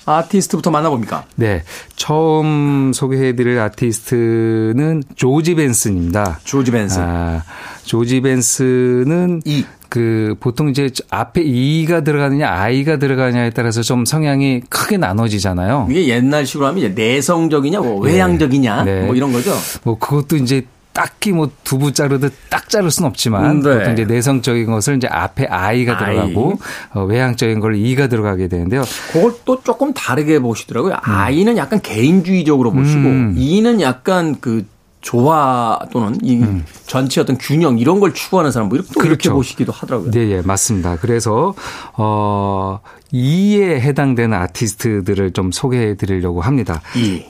아티스트부터 0.05 0.71
만나봅니까? 0.71 1.25
네. 1.35 1.63
처음 1.95 2.91
소개해드릴 2.93 3.59
아티스트는 3.59 5.03
조지 5.15 5.55
벤슨입니다. 5.55 6.39
조지 6.43 6.71
벤슨. 6.71 7.01
아, 7.01 7.43
조지 7.83 8.21
벤슨은 8.21 9.41
이. 9.45 9.65
그 9.89 10.35
보통 10.39 10.69
이제 10.69 10.91
앞에 11.09 11.41
이가 11.41 12.01
들어가느냐 12.01 12.47
아이가 12.47 12.97
들어가냐에 12.97 13.49
따라서 13.49 13.81
좀 13.81 14.05
성향이 14.05 14.61
크게 14.69 14.97
나눠지잖아요. 14.97 15.87
이게 15.89 16.09
옛날식으로 16.09 16.67
하면 16.67 16.77
이제 16.77 16.89
내성적이냐, 16.89 17.79
뭐 17.79 17.99
외향적이냐, 17.99 18.83
네. 18.83 19.01
뭐 19.01 19.15
이런 19.15 19.33
거죠. 19.33 19.51
뭐 19.83 19.97
그것도 19.97 20.37
이제 20.37 20.63
딱히 20.93 21.31
뭐 21.31 21.49
두부 21.63 21.93
자르듯 21.93 22.33
딱 22.49 22.67
자를 22.69 22.91
수는 22.91 23.09
없지만 23.09 23.61
네. 23.61 23.77
보통 23.77 23.93
이제 23.93 24.05
내성적인 24.05 24.65
것을 24.65 24.97
이제 24.97 25.07
앞에 25.07 25.45
아이가 25.45 25.97
아이. 25.97 26.13
들어가고 26.15 26.59
어, 26.93 27.03
외향적인 27.03 27.59
걸 27.59 27.75
이가 27.75 28.07
들어가게 28.07 28.47
되는데요. 28.47 28.83
그걸 29.13 29.33
또 29.45 29.61
조금 29.63 29.93
다르게 29.93 30.39
보시더라고요. 30.39 30.97
아이는 31.01 31.57
약간 31.57 31.79
개인주의적으로 31.81 32.71
보시고, 32.71 33.07
음. 33.07 33.35
이는 33.37 33.81
약간 33.81 34.37
그 34.41 34.65
조화 35.01 35.79
또는 35.91 36.17
이 36.21 36.43
전체 36.85 37.21
어떤 37.21 37.37
균형 37.37 37.79
이런 37.79 37.99
걸 37.99 38.13
추구하는 38.13 38.51
사람 38.51 38.67
뭐 38.69 38.77
이렇게 38.77 38.91
또 38.93 38.99
이렇게 39.01 39.29
음. 39.29 39.31
그렇죠. 39.31 39.33
보시기도 39.33 39.71
하더라고요. 39.71 40.11
네, 40.11 40.29
예, 40.31 40.41
맞습니다. 40.41 40.97
그래서 40.97 41.53
어 41.93 42.79
이에 43.11 43.79
해당되는 43.79 44.37
아티스트들을 44.37 45.31
좀 45.31 45.51
소개해 45.51 45.95
드리려고 45.95 46.41
합니다. 46.41 46.81
이. 46.95 47.23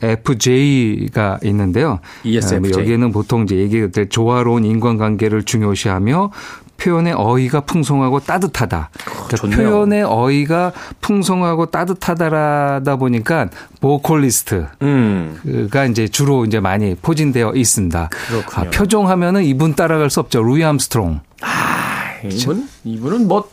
ESFJ가 0.00 1.38
있는데요. 1.44 2.00
ESFJ. 2.24 2.56
어, 2.56 2.60
뭐 2.60 2.70
여기에는 2.82 3.12
보통 3.12 3.44
이제 3.44 3.56
얘기될 3.56 4.08
조화로운 4.08 4.64
인간관계를 4.64 5.44
중요시하며 5.44 6.30
표현의 6.78 7.12
어휘가 7.12 7.60
풍성하고 7.62 8.20
따뜻하다. 8.20 8.90
그러니까 9.04 9.36
좋네요. 9.36 9.56
표현의 9.56 10.02
어휘가 10.04 10.72
풍성하고 11.00 11.66
따뜻하다라다 11.66 12.96
보니까 12.96 13.48
보컬리스트 13.80 14.66
음. 14.82 15.68
가 15.70 15.84
이제 15.84 16.08
주로 16.08 16.44
이제 16.44 16.60
많이 16.60 16.94
포진되어 16.94 17.52
있습니다. 17.54 18.08
그렇군요. 18.10 18.68
아, 18.68 18.70
표정하면은 18.70 19.44
이분 19.44 19.74
따라갈 19.74 20.08
수 20.08 20.20
없죠. 20.20 20.42
루이 20.42 20.64
암스트롱. 20.64 21.20
이분 22.30 22.68
이분은 22.84 23.28
뭐 23.28 23.48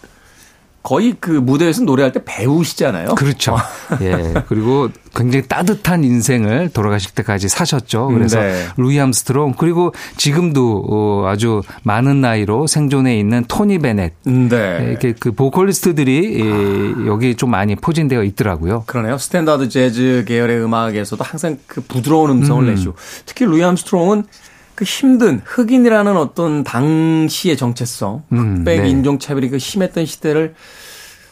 거의 0.86 1.16
그 1.20 1.32
무대에서 1.32 1.82
노래할 1.84 2.12
때 2.12 2.22
배우시잖아요. 2.24 3.16
그렇죠. 3.16 3.58
예. 4.02 4.36
그리고 4.48 4.90
굉장히 5.16 5.48
따뜻한 5.48 6.04
인생을 6.04 6.70
돌아가실 6.70 7.16
때까지 7.16 7.50
사셨죠. 7.50 8.10
그래서 8.10 8.40
네. 8.40 8.68
루이 8.78 9.00
암스트롱 9.00 9.56
그리고 9.58 9.96
지금도 10.18 10.86
어, 10.88 11.28
아주 11.28 11.64
많은 11.82 12.22
나이로 12.22 12.68
생존해 12.68 13.18
있는 13.18 13.46
토니 13.48 13.80
베넷 13.80 14.14
네. 14.26 14.88
이렇게 14.88 15.16
그 15.20 15.32
보컬리스트들이 15.32 16.40
예, 16.40 17.08
여기 17.08 17.34
좀 17.34 17.50
많이 17.50 17.76
포진되어 17.76 18.24
있더라고요. 18.24 18.84
그러네요. 18.86 19.18
스탠다드 19.18 19.70
재즈 19.70 20.26
계열의 20.28 20.62
음악에서도 20.62 21.24
항상 21.24 21.58
그 21.66 21.82
부드러운 21.82 22.30
음성을 22.30 22.64
음. 22.64 22.70
내시고 22.70 22.94
특히 23.26 23.46
루이 23.46 23.64
암스트롱은 23.64 24.26
그 24.76 24.84
힘든 24.84 25.42
흑인이라는 25.46 26.18
어떤 26.18 26.64
당시의 26.64 27.58
정체성, 27.58 28.24
음, 28.34 28.58
흑백 28.58 28.82
네. 28.82 28.90
인종차별이 28.90 29.50
그 29.50 29.58
심했던 29.58 30.06
시대를 30.06 30.54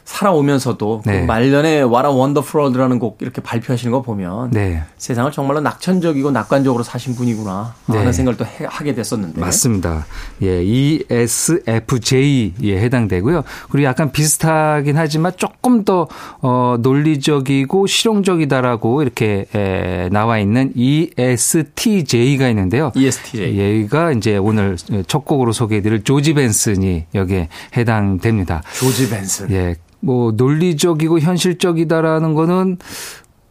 살아오면서도 0.06 1.02
그 1.04 1.10
네. 1.10 1.26
말년에 1.26 1.82
What 1.84 2.08
a 2.08 2.14
Wonderful 2.14 2.64
World라는 2.66 3.00
곡 3.00 3.18
이렇게 3.22 3.42
발표하시는 3.42 3.92
거 3.92 4.02
보면 4.02 4.52
네. 4.52 4.84
세상을 4.98 5.32
정말로 5.32 5.60
낙천적이고 5.62 6.32
낙관적으로 6.32 6.84
사신 6.84 7.16
분이구나 7.16 7.74
하는 7.88 8.06
네. 8.06 8.12
생각을 8.12 8.38
또 8.38 8.46
해- 8.46 8.66
하게 8.68 8.94
됐었는데 8.94 9.40
맞습니다. 9.42 10.06
예, 10.42 10.62
ESFJ에 10.64 12.54
해당되고요. 12.82 13.44
그리고 13.70 13.86
약간 13.86 14.12
비슷하긴 14.12 14.98
하지만 14.98 15.32
조금 15.38 15.84
더 15.86 16.08
어, 16.42 16.76
논리적이고 16.80 17.88
실용적이다라고 17.88 19.02
이렇게 19.02 19.46
에, 19.56 20.10
나와 20.12 20.40
있는 20.40 20.72
ESTJ가 20.76 22.50
있는데요. 22.50 22.92
ESTJ. 22.96 23.58
얘가 23.58 24.12
이제 24.12 24.38
오늘 24.38 24.78
첫 25.08 25.26
곡으로 25.26 25.52
소개해드릴 25.54 26.04
조지 26.04 26.34
벤슨이 26.34 27.06
여기에 27.16 27.50
해당됩니다. 27.78 28.62
조지 28.74 29.10
벤슨. 29.10 29.50
예, 29.52 29.76
뭐 30.04 30.34
논리적이고 30.36 31.20
현실적이다라는 31.20 32.34
거는 32.34 32.78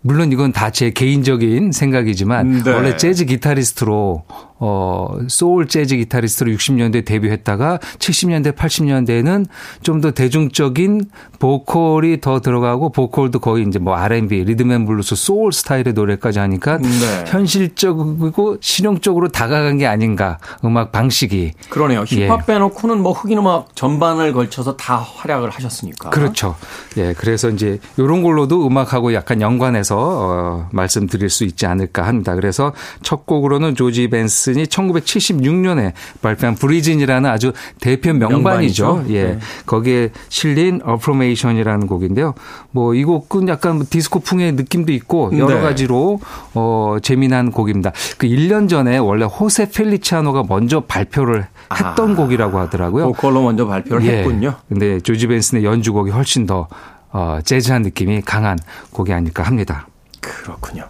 물론 0.02 0.32
이건 0.32 0.52
다 0.52 0.70
제 0.70 0.90
개인적인 0.90 1.72
생각이지만 1.72 2.62
네. 2.64 2.70
원래 2.72 2.96
재즈 2.96 3.24
기타리스트로 3.24 4.24
어 4.64 5.08
소울 5.28 5.66
재즈 5.66 5.96
기타리스트로 5.96 6.52
60년대 6.52 7.04
데뷔했다가 7.04 7.78
70년대 7.98 8.54
80년대에는 8.54 9.46
좀 9.82 10.02
더 10.02 10.10
대중적인 10.10 11.06
보컬이 11.38 12.20
더 12.20 12.40
들어가고 12.40 12.90
보컬도 12.90 13.38
거의 13.38 13.64
이제 13.66 13.78
뭐 13.78 13.94
R&B, 13.94 14.44
리듬 14.44 14.70
앤 14.72 14.84
블루스, 14.84 15.14
소울 15.16 15.52
스타일의 15.52 15.94
노래까지 15.94 16.38
하니까 16.40 16.78
네. 16.78 16.88
현실적이고 17.26 18.58
실용적으로 18.60 19.28
다가간 19.28 19.78
게 19.78 19.86
아닌가 19.86 20.38
음악 20.64 20.92
방식이 20.92 21.52
그러네요. 21.70 22.04
예. 22.12 22.26
힙합 22.26 22.46
빼놓고는 22.46 23.00
뭐 23.00 23.12
흑인 23.12 23.38
음악 23.38 23.74
전반을 23.74 24.32
걸쳐서 24.32 24.76
다 24.76 24.96
활약을 24.96 25.50
하셨으니까. 25.50 26.10
그렇죠. 26.10 26.56
예, 26.96 27.14
그래서 27.16 27.48
이제 27.48 27.78
요런 27.98 28.22
걸로도 28.22 28.66
음악하고 28.66 29.14
약간 29.14 29.40
연관해서 29.40 29.96
어, 29.98 30.68
말씀드릴 30.72 31.30
수 31.30 31.44
있지 31.44 31.66
않을까 31.66 32.06
합니다. 32.06 32.34
그래서 32.34 32.72
첫 33.02 33.26
곡으로는 33.26 33.74
조지 33.76 34.08
벤슨이 34.08 34.64
1976년에 34.66 35.92
발표한 36.22 36.54
브리진이라는 36.54 37.28
아주 37.28 37.52
대표 37.80 38.12
명반이죠. 38.12 38.86
명반이죠. 38.86 39.14
예. 39.14 39.24
네. 39.24 39.38
거기에 39.66 40.10
실린 40.28 40.80
어프로메이션이라는 40.84 41.86
곡인데요. 41.86 42.34
뭐 42.70 42.92
이 42.94 43.04
곡은 43.04 43.48
약간 43.48 43.76
뭐 43.76 43.86
디스코풍의 43.88 44.52
느낌도 44.52 44.92
있고 44.92 45.30
여러 45.36 45.56
네. 45.56 45.60
가지로 45.60 46.20
어 46.54 46.96
재미난 47.02 47.50
곡입니다. 47.50 47.92
그 48.18 48.26
1년 48.26 48.68
전에 48.68 48.98
원래 48.98 49.24
호세 49.24 49.70
펠리치아노가 49.70 50.44
먼저 50.48 50.80
발표를 50.80 51.46
했던 51.74 52.12
아. 52.12 52.14
곡이라고 52.14 52.58
하더라고요. 52.58 53.06
보컬로 53.06 53.42
먼저 53.42 53.66
발표를 53.66 54.06
예. 54.06 54.18
했군요. 54.18 54.54
근데 54.68 55.00
조지 55.00 55.26
벤슨의 55.26 55.64
연주곡이 55.64 56.10
훨씬 56.10 56.46
더 56.46 56.68
어, 57.10 57.38
재즈한 57.44 57.82
느낌이 57.82 58.22
강한 58.22 58.58
곡이 58.92 59.12
아닐까 59.12 59.42
합니다. 59.42 59.86
그렇군요. 60.20 60.84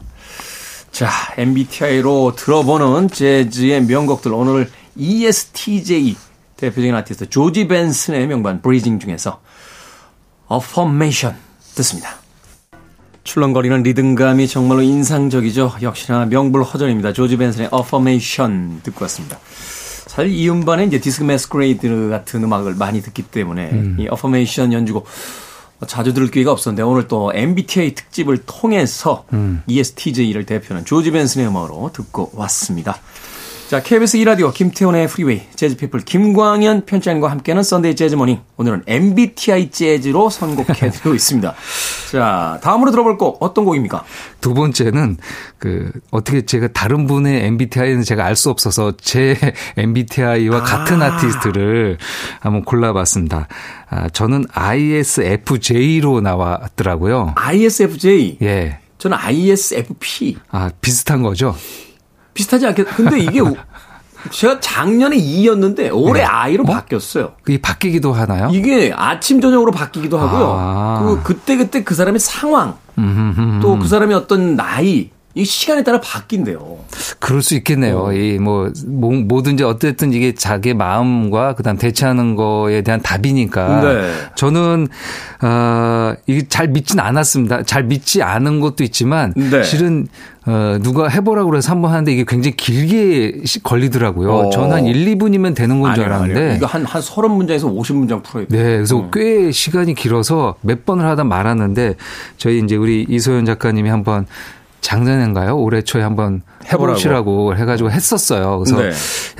자, 0.92 1.11
MBTI로 1.38 2.35
들어보는 2.37 3.09
재즈의 3.09 3.87
명곡들 3.87 4.33
오늘 4.33 4.70
ESTJ 4.94 6.14
대표적인 6.59 6.94
아티스트 6.94 7.31
조지 7.31 7.66
벤슨의 7.66 8.26
명반 8.26 8.61
브리징 8.61 9.00
중에서 9.00 9.40
Affirmation 10.52 11.35
듣습니다. 11.74 12.11
출렁거리는 13.24 13.83
리듬감이 13.83 14.46
정말로 14.46 14.83
인상적이죠. 14.83 15.76
역시나 15.81 16.26
명불허전입니다. 16.26 17.14
조지 17.14 17.38
벤슨의 17.38 17.70
Affirmation 17.72 18.83
듣고 18.83 19.05
왔습니다. 19.05 19.38
사실 19.46 20.31
이 20.31 20.50
음반에 20.50 20.85
이제 20.85 21.00
디스크 21.00 21.24
매스크레이드 21.24 22.11
같은 22.11 22.44
음악을 22.44 22.74
많이 22.74 23.00
듣기 23.00 23.22
때문에 23.22 23.70
음. 23.70 23.96
이 23.98 24.02
Affirmation 24.02 24.74
연주곡 24.74 25.07
자주 25.86 26.14
들을 26.14 26.30
기회가 26.30 26.52
없었는데 26.52 26.82
오늘 26.82 27.08
또 27.08 27.32
MBTI 27.34 27.94
특집을 27.94 28.38
통해서 28.46 29.24
음. 29.32 29.62
ESTJ를 29.66 30.46
대표하는 30.46 30.84
조지 30.84 31.10
벤슨의 31.10 31.48
음악으로 31.48 31.90
듣고 31.92 32.30
왔습니다. 32.34 32.98
자, 33.72 33.82
KBS 33.82 34.18
2라디오 34.18 34.52
김태훈의 34.52 35.08
Freeway 35.08 35.40
Jazz 35.54 35.73
People 35.73 36.00
김광현 36.00 36.85
편집장님과 36.85 37.30
함께하는 37.30 37.62
Sunday 37.62 37.96
Jazz 37.96 38.16
Morning. 38.16 38.38
오늘은 38.58 38.82
MBTI 38.87 39.70
재즈로 39.70 40.28
선곡해드리고 40.28 41.14
있습니다. 41.16 41.54
자, 42.11 42.61
다음으로 42.62 42.90
들어볼 42.90 43.16
곡 43.16 43.38
어떤 43.40 43.64
곡입니까? 43.64 44.04
두 44.42 44.52
번째는 44.52 45.16
그 45.56 45.90
어떻게 46.11 46.44
제가 46.44 46.68
다른 46.74 47.06
분의 47.06 47.46
MBTI는 47.46 48.02
제가 48.02 48.26
알 48.26 48.37
수 48.37 48.50
없어서 48.50 48.92
제 49.00 49.38
MBTI와 49.78 50.58
아. 50.58 50.62
같은 50.62 51.00
아티스트를 51.00 51.96
한번 52.40 52.66
골라봤습니다. 52.66 53.48
아, 53.88 54.08
저는 54.11 54.44
ISFJ로 54.52 56.20
나왔더라고요. 56.20 57.32
ISFJ? 57.37 58.37
예. 58.42 58.80
저는 58.98 59.16
ISFP. 59.16 60.37
아, 60.50 60.70
비슷한 60.82 61.22
거죠? 61.22 61.56
비슷하지 62.34 62.66
않겠, 62.68 62.86
근데 62.96 63.18
이게 63.18 63.40
제가 64.30 64.60
작년에 64.60 65.16
2였는데 65.16 65.90
올해 65.92 66.20
네. 66.20 66.26
I로 66.26 66.62
어? 66.62 66.66
바뀌었어요. 66.66 67.32
그게 67.42 67.60
바뀌기도 67.60 68.12
하나요? 68.12 68.50
이게 68.52 68.92
아침 68.94 69.40
저녁으로 69.40 69.72
바뀌기도 69.72 70.16
하고요. 70.18 70.56
아. 70.56 71.02
그 71.02 71.22
그때 71.24 71.56
그때 71.56 71.82
그 71.82 71.94
사람의 71.94 72.20
상황 72.20 72.76
또 73.60 73.78
그 73.78 73.88
사람의 73.88 74.14
어떤 74.16 74.54
나이 74.54 75.10
이 75.34 75.44
시간에 75.44 75.82
따라 75.82 75.98
바뀐대요. 76.00 76.78
그럴 77.18 77.40
수 77.42 77.54
있겠네요. 77.54 77.98
어. 78.00 78.12
이뭐 78.12 78.70
뭐든지 78.86 79.64
어쨌든 79.64 80.12
이게 80.12 80.34
자기 80.34 80.74
마음과 80.74 81.54
그다음 81.54 81.78
대처하는 81.78 82.36
거에 82.36 82.82
대한 82.82 83.00
답이니까. 83.00 83.80
네. 83.80 84.12
저는 84.34 84.88
어 85.42 86.14
이게 86.26 86.46
잘 86.48 86.68
믿진 86.68 87.00
않았습니다. 87.00 87.62
잘 87.62 87.84
믿지 87.84 88.22
않은 88.22 88.60
것도 88.60 88.84
있지만 88.84 89.32
네. 89.34 89.62
실은 89.62 90.06
어, 90.44 90.76
누가 90.82 91.08
해보라고 91.08 91.48
그래서 91.50 91.70
한번 91.70 91.92
하는데 91.92 92.12
이게 92.12 92.24
굉장히 92.26 92.56
길게 92.56 93.42
걸리더라고요. 93.62 94.32
어. 94.32 94.50
저는 94.50 94.72
한 94.72 94.84
1, 94.86 95.16
2분이면 95.16 95.54
되는 95.54 95.80
건 95.80 95.94
줄 95.94 96.04
알았는데. 96.04 96.40
아니요. 96.40 96.56
이거 96.56 96.66
한, 96.66 96.84
한 96.84 97.00
30문장에서 97.00 97.62
50문장 97.74 98.22
풀어야 98.24 98.46
돼요. 98.46 98.62
네. 98.62 98.72
그래서 98.76 98.98
어. 98.98 99.10
꽤 99.12 99.50
시간이 99.52 99.94
길어서 99.94 100.56
몇 100.60 100.84
번을 100.84 101.04
하다 101.06 101.24
말았는데 101.24 101.94
저희 102.38 102.58
이제 102.58 102.74
우리 102.76 103.06
이소연 103.08 103.44
작가님이 103.46 103.88
한번 103.88 104.26
작년인가요? 104.82 105.56
올해 105.56 105.80
초에 105.80 106.02
한번 106.02 106.42
해보시라고 106.70 107.56
해가지고 107.56 107.90
했었어요. 107.90 108.58
그래서 108.64 108.82
네. 108.82 108.90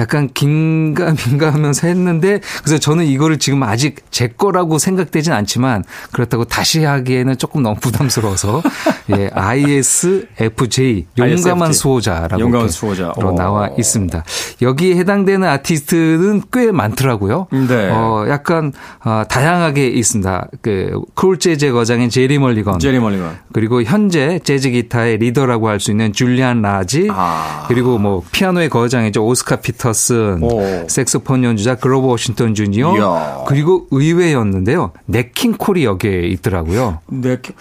약간 0.01 0.29
긴가 0.33 1.15
민가 1.29 1.53
하면서 1.53 1.87
했는데 1.87 2.41
그래서 2.65 2.79
저는 2.79 3.05
이거를 3.05 3.39
지금 3.39 3.63
아직 3.63 3.97
제 4.11 4.29
거라고 4.29 4.79
생각되진 4.79 5.33
않지만 5.33 5.85
그렇다고 6.13 6.45
다시 6.45 6.85
하기에는 6.85 7.37
조금 7.39 7.63
너무 7.63 7.77
부담스러워서 7.81 8.63
예, 9.17 9.29
ISFJ 9.33 11.07
용감한 11.19 11.63
ISFJ. 11.69 11.73
수호자라고 11.75 12.41
용감한 12.41 12.69
수호자. 12.69 13.13
나와 13.37 13.69
있습니다. 13.79 14.25
여기에 14.63 14.97
해당되는 14.97 15.47
아티스트는 15.47 16.43
꽤 16.53 16.73
많더라고요. 16.73 17.49
네. 17.53 17.91
어, 17.91 18.27
약간 18.29 18.73
어, 19.05 19.23
다양하게 19.29 19.89
있습니다. 19.89 20.49
그 20.61 20.93
쿨 21.15 21.39
재즈 21.39 21.73
거장인 21.73 22.11
제리 22.11 22.39
멀리건, 22.39 22.79
제리 22.79 22.99
멀리건 22.99 23.39
그리고 23.53 23.83
현재 23.83 24.39
재즈 24.43 24.71
기타의 24.71 25.19
리더라고 25.19 25.69
할 25.69 25.81
수 25.81 25.91
있는 25.91 26.13
줄리안 26.13 26.63
라지 26.63 27.09
아. 27.11 27.65
그리고 27.69 27.99
뭐 27.99 28.23
피아노의 28.31 28.69
거장이죠 28.69 29.25
오스카 29.27 29.57
피터슨, 29.57 30.43
오. 30.43 30.87
색소폰 30.89 31.43
연주자 31.45 31.75
그로버 31.75 32.07
워싱턴 32.09 32.55
주니어, 32.55 32.97
이야. 32.97 33.45
그리고 33.49 33.87
의외였는데요. 33.91 34.93
냇 35.07 35.31
킹 35.31 35.55
콜이 35.59 35.85
여기에 35.85 36.29
있더라고요. 36.29 37.01
네킹 37.09 37.55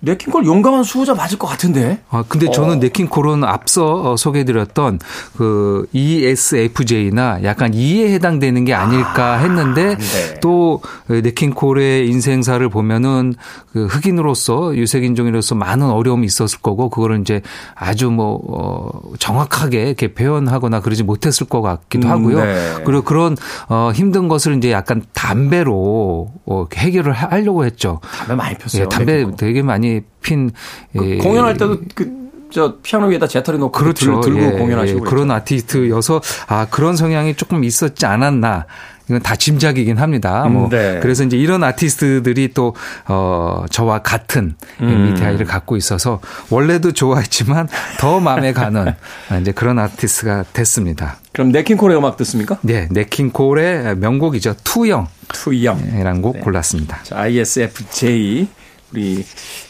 네킹콜 0.00 0.46
용감한 0.46 0.82
수호자 0.84 1.14
맞을 1.14 1.38
것 1.38 1.46
같은데. 1.46 2.00
아, 2.08 2.24
근데 2.26 2.50
저는 2.50 2.70
어. 2.70 2.76
네킹콜은 2.76 3.44
앞서 3.44 4.12
어, 4.12 4.16
소개해드렸던 4.16 4.98
그 5.36 5.86
ESFJ나 5.92 7.42
약간 7.44 7.74
E에 7.74 8.12
해당되는 8.14 8.64
게 8.64 8.74
아닐까 8.74 9.34
아, 9.34 9.36
했는데 9.38 9.92
아, 9.92 9.96
네. 9.96 10.40
또 10.40 10.80
네킹콜의 11.08 12.08
인생사를 12.08 12.66
보면은 12.70 13.34
그 13.72 13.86
흑인으로서 13.86 14.74
유색인종으로서 14.76 15.54
많은 15.54 15.90
어려움이 15.90 16.26
있었을 16.26 16.60
거고 16.60 16.88
그거를 16.88 17.20
이제 17.20 17.42
아주 17.74 18.10
뭐 18.10 18.40
어, 18.48 19.12
정확하게 19.18 19.82
이렇게 19.82 20.14
표현하거나 20.14 20.80
그러지 20.80 21.02
못했을 21.04 21.46
것 21.46 21.60
같기도 21.60 22.08
음, 22.08 22.10
하고요. 22.12 22.38
음, 22.38 22.44
네. 22.44 22.82
그리고 22.84 23.02
그런 23.02 23.36
어, 23.68 23.92
힘든 23.94 24.28
것을 24.28 24.56
이제 24.56 24.72
약간 24.72 25.02
담배로 25.12 26.28
어, 26.46 26.66
해결을 26.74 27.12
하려고 27.12 27.64
했죠. 27.64 28.00
담배 28.02 28.34
많이 28.34 28.56
폈어요. 28.56 28.82
예, 28.84 28.88
담배 28.88 29.12
네킹콜. 29.12 29.36
되게 29.36 29.62
많이 29.62 29.89
핀 30.22 30.52
그 30.96 31.10
예, 31.10 31.18
공연할 31.18 31.56
때도 31.56 31.80
그 31.94 32.20
저 32.50 32.76
피아노 32.82 33.06
위에다 33.06 33.26
재터리 33.26 33.58
놓고 33.58 33.72
그렇죠. 33.72 34.20
들, 34.20 34.34
고 34.34 34.40
예, 34.40 34.50
공연하시고 34.50 35.00
예, 35.00 35.10
그런 35.10 35.30
아티스트여서 35.30 36.20
아 36.48 36.66
그런 36.70 36.96
성향이 36.96 37.34
조금 37.34 37.64
있었지 37.64 38.06
않았나 38.06 38.66
이건 39.08 39.22
다 39.22 39.34
짐작이긴 39.34 39.98
합니다. 39.98 40.44
뭐 40.44 40.66
음, 40.66 40.70
네. 40.70 41.00
그래서 41.02 41.24
이제 41.24 41.36
이런 41.36 41.64
아티스트들이 41.64 42.52
또 42.54 42.76
어, 43.08 43.64
저와 43.70 44.02
같은 44.02 44.54
음. 44.80 44.88
MBTI를 44.88 45.46
갖고 45.46 45.76
있어서 45.76 46.20
원래도 46.48 46.92
좋아했지만 46.92 47.68
더 47.98 48.20
마음에 48.20 48.52
가는 48.52 48.94
이제 49.40 49.50
그런 49.50 49.78
아티스트가 49.80 50.44
됐습니다. 50.52 51.16
그럼 51.32 51.50
네킹콜의 51.50 51.96
음악 51.96 52.16
듣습니까? 52.18 52.58
네, 52.62 52.88
네킹콜의 52.90 53.96
명곡이죠. 53.96 54.54
투영. 54.62 55.08
투영이라는 55.32 56.22
곡 56.22 56.36
네. 56.36 56.40
골랐습니다. 56.40 57.02
자, 57.02 57.18
ISFJ 57.18 58.48
우리 58.92 59.24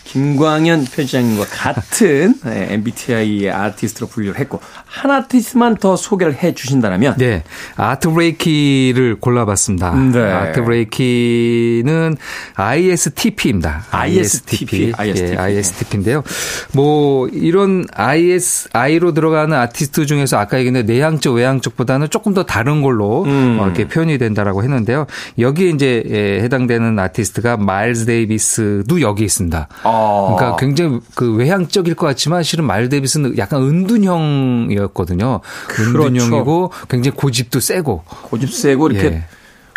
김광현 0.04 0.86
편집장님과 0.86 1.44
같은 1.44 2.34
MBTI의 2.44 3.50
아티스트로 3.52 4.08
분류를 4.08 4.40
했고 4.40 4.60
한 4.84 5.10
아티스트만 5.10 5.76
더 5.76 5.94
소개를 5.94 6.34
해 6.34 6.52
주신다면 6.52 7.14
네 7.16 7.44
아트 7.76 8.10
브레이키를 8.10 9.20
골라봤습니다. 9.20 9.94
네. 9.94 10.20
아트 10.20 10.64
브레이키는 10.64 12.16
ISTP입니다. 12.54 13.84
ISTP, 13.90 14.92
ISTP, 14.96 15.32
예, 15.32 15.36
ISTP인데요. 15.36 16.24
뭐 16.72 17.28
이런 17.28 17.84
IS 17.92 18.70
I로 18.72 19.14
들어가는 19.14 19.56
아티스트 19.56 20.06
중에서 20.06 20.38
아까 20.38 20.58
얘기했는 20.58 20.86
내향적 20.86 21.34
외향적보다는 21.34 22.10
조금 22.10 22.34
더 22.34 22.44
다른 22.44 22.82
걸로 22.82 23.22
음. 23.24 23.58
어, 23.60 23.66
이렇게 23.66 23.86
표현이 23.86 24.18
된다라고 24.18 24.64
했는데요. 24.64 25.06
여기에 25.38 25.68
이제 25.68 26.02
예, 26.08 26.42
해당되는 26.42 26.98
아티스트가 26.98 27.58
마일즈 27.58 28.06
데이비스도 28.06 29.00
여기 29.10 29.24
있습니다. 29.24 29.68
아. 29.82 30.34
그러니까 30.36 30.56
굉장히 30.56 31.00
그 31.14 31.34
외향적일 31.34 31.94
것 31.94 32.06
같지만 32.06 32.42
실은 32.42 32.64
마일즈 32.64 32.88
데이비스는 32.88 33.36
약간 33.38 33.62
은둔형이었거든요. 33.62 35.40
그렇죠. 35.68 36.06
은둔형이고 36.06 36.72
굉장히 36.88 37.16
고집도 37.16 37.60
세고 37.60 38.04
고집 38.06 38.52
세고 38.52 38.88
이렇게 38.88 39.06
예. 39.06 39.24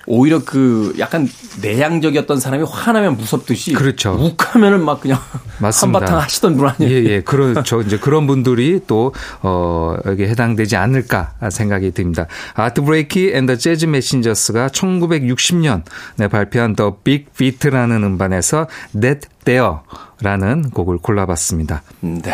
오히려 0.05 0.43
그 0.43 0.93
약간 0.99 1.27
내향적이었던 1.61 2.39
사람이 2.39 2.65
화나면 2.69 3.15
무섭듯이 3.17 3.73
그렇죠. 3.73 4.13
욱하면은 4.13 4.83
막 4.83 4.99
그냥 4.99 5.19
맞습니다. 5.59 5.99
한바탕 5.99 6.19
하시던 6.21 6.57
분 6.57 6.67
아니에요? 6.67 6.91
예, 6.91 7.03
예. 7.09 7.21
그렇죠. 7.21 7.81
이제 7.81 7.97
그런 7.97 8.27
분들이 8.27 8.81
또 8.85 9.13
어, 9.41 9.95
여기 10.05 10.23
해당되지 10.23 10.75
않을까 10.75 11.33
생각이 11.49 11.91
듭니다. 11.91 12.27
Art 12.53 12.81
Blakey 12.81 13.31
and 13.33 13.45
the 13.45 13.55
Jazz 13.55 13.85
Messengers가 13.85 14.69
1960년에 14.69 16.27
발표한 16.27 16.75
The 16.75 16.97
Big 17.03 17.33
Beat라는 17.35 18.03
음반에서 18.03 18.67
Dat 18.99 19.27
Dere라는 19.45 20.69
곡을 20.71 20.97
골라봤습니다. 20.99 21.81
네. 22.01 22.33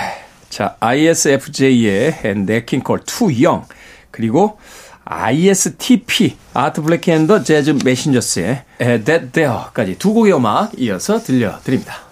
자, 0.50 0.76
ISFJ의 0.80 2.36
냇 2.46 2.66
킹 2.66 2.86
콜 2.86 3.02
Too 3.06 3.28
Young 3.28 3.66
그리고 4.12 4.58
ISTP, 5.10 6.38
아트 6.54 6.84
블랙 6.84 7.08
앤더 7.10 7.44
재즈 7.44 7.80
메신저스의 7.84 8.64
That 8.78 9.32
There까지 9.32 9.98
두 9.98 10.14
곡의 10.14 10.34
음악 10.36 10.72
이어서 10.78 11.20
들려드립니다. 11.20 12.10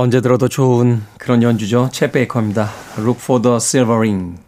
언제 0.00 0.20
들어도 0.20 0.48
좋은 0.48 1.02
그런 1.18 1.42
연주죠. 1.42 1.90
챗 1.92 2.12
베이커입니다. 2.12 2.70
Look 2.98 3.20
for 3.20 3.42
the 3.42 3.56
silver 3.56 3.96
lining. 3.96 4.38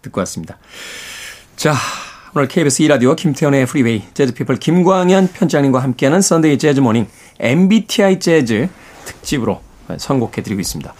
듣고 0.00 0.20
왔습니다. 0.22 0.56
자, 1.56 1.74
오늘 2.34 2.48
KBS 2.48 2.84
2라디오 2.84 3.14
김태훈의 3.14 3.66
Freeway 3.66 4.02
Jazz 4.14 4.31
People 4.31 4.56
김광현 4.56 5.28
편집장님과 5.28 5.80
함께하는 5.80 6.22
Sunday 6.22 6.56
Jazz 6.56 6.80
Morning 6.80 7.06
MBTI 7.38 8.18
재즈 8.18 8.70
특집으로 9.04 9.60
선곡해드리고 9.94 10.62
있습니다. 10.62 10.94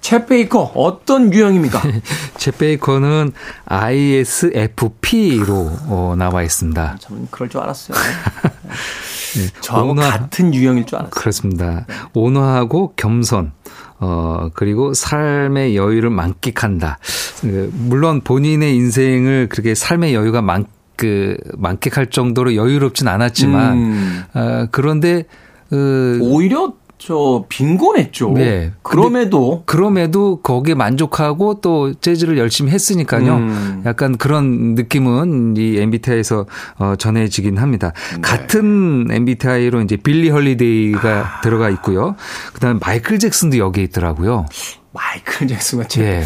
챗 0.00 0.26
베이커 0.26 0.72
어떤 0.74 1.30
유형입니까? 1.30 1.82
챗 2.38 2.56
베이커는 2.56 3.32
ISFP로 3.66 5.70
어, 5.86 6.14
나와 6.16 6.42
있습니다. 6.42 6.96
저는 6.98 7.28
그럴 7.30 7.50
줄 7.50 7.60
알았어요. 7.60 7.98
네, 9.36 9.48
저하고 9.60 9.92
온화, 9.92 10.10
같은 10.10 10.54
유형일 10.54 10.86
줄 10.86 10.96
알았어요. 10.96 11.10
그렇습니다. 11.10 11.86
온화하고 12.14 12.94
겸손. 12.96 13.52
어, 14.00 14.48
그리고 14.54 14.94
삶의 14.94 15.76
여유를 15.76 16.10
만끽한다. 16.10 16.98
그, 17.42 17.70
물론 17.74 18.22
본인의 18.22 18.74
인생을 18.74 19.48
그렇게 19.50 19.74
삶의 19.74 20.14
여유가 20.14 20.40
만, 20.40 20.64
그, 20.96 21.36
만끽할 21.56 22.06
정도로 22.06 22.54
여유롭진 22.54 23.08
않았지만, 23.08 23.76
음. 23.76 24.22
어, 24.34 24.66
그런데, 24.70 25.24
어, 25.70 25.76
오히려 26.20 26.72
저 27.00 27.46
빈곤했죠. 27.48 28.32
네. 28.32 28.72
그럼에도 28.82 29.62
그럼에도 29.64 30.42
거기에 30.42 30.74
만족하고 30.74 31.60
또 31.62 31.94
재즈를 31.94 32.36
열심히 32.36 32.72
했으니까요. 32.72 33.36
음. 33.36 33.82
약간 33.86 34.18
그런 34.18 34.74
느낌은 34.74 35.56
이 35.56 35.78
MBTI에서 35.78 36.44
어 36.78 36.94
전해지긴 36.98 37.56
합니다. 37.56 37.92
네. 38.14 38.20
같은 38.20 39.06
MBTI로 39.10 39.80
이제 39.80 39.96
빌리 39.96 40.28
헐리데이가 40.28 41.08
아. 41.08 41.40
들어가 41.40 41.70
있고요. 41.70 42.16
그다음에 42.52 42.78
마이클 42.84 43.18
잭슨도 43.18 43.56
여기에 43.56 43.84
있더라고요. 43.84 44.44
마이클 44.92 45.48
잭슨과 45.48 45.86
예. 46.00 46.24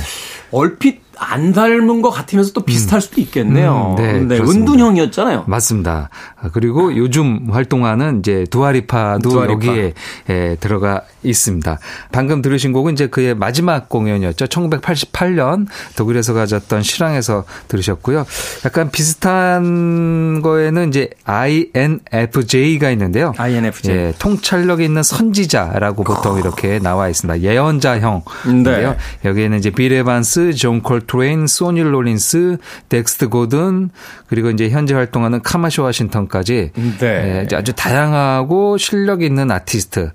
얼핏 0.51 1.05
안 1.19 1.53
닮은 1.53 2.03
것 2.03 2.11
같으면서 2.11 2.53
또 2.53 2.63
비슷할 2.63 2.99
음. 2.99 3.01
수도 3.01 3.21
있겠네요. 3.21 3.97
음, 3.99 4.03
네, 4.03 4.37
네 4.37 4.39
은둔형이었잖아요. 4.41 5.45
맞습니다. 5.47 6.11
아, 6.44 6.50
그리고 6.52 6.94
요즘 6.94 7.48
활동하는 7.50 8.18
이제 8.18 8.44
두아리파도 8.50 9.30
두아리파. 9.30 9.52
여기에 9.54 9.94
에, 10.28 10.57
들어가 10.57 11.00
있습니다. 11.22 11.78
방금 12.12 12.42
들으신 12.42 12.72
곡은 12.72 12.92
이제 12.92 13.07
그의 13.07 13.35
마지막 13.35 13.88
공연이었죠. 13.88 14.44
1988년 14.46 15.66
독일에서 15.96 16.35
가졌던 16.35 16.83
실황에서 16.83 17.44
들으셨고요. 17.68 18.26
약간 18.66 18.90
비슷한 18.90 20.42
거에는 20.42 20.88
이제 20.88 21.09
INFJ가 21.24 22.90
있는데요. 22.90 23.33
INFJ. 23.38 23.94
예, 23.94 24.12
통찰력 24.18 24.83
있는 24.83 25.02
선지자라고 25.02 26.04
보통 26.04 26.38
이렇게 26.38 26.78
나와 26.78 27.09
있습니다. 27.09 27.40
예언자형인데요. 27.40 28.90
네. 28.90 28.96
여기에는 29.24 29.59
이제 29.59 29.70
빌 29.70 29.93
에반스, 29.93 30.53
존 30.54 30.83
콜트레인, 30.83 31.46
소니 31.46 31.83
롤린스, 31.83 32.59
덱스터 32.90 33.31
고든 33.30 33.88
그리고 34.28 34.50
이제 34.50 34.68
현재 34.68 34.92
활동하는 34.94 35.40
카마시 35.42 35.83
워싱턴까지 35.85 36.73
네. 36.99 37.47
예, 37.49 37.57
아주 37.57 37.73
다양하고 37.75 38.77
실력 38.77 39.23
있는 39.23 39.53
아티스트. 39.53 40.11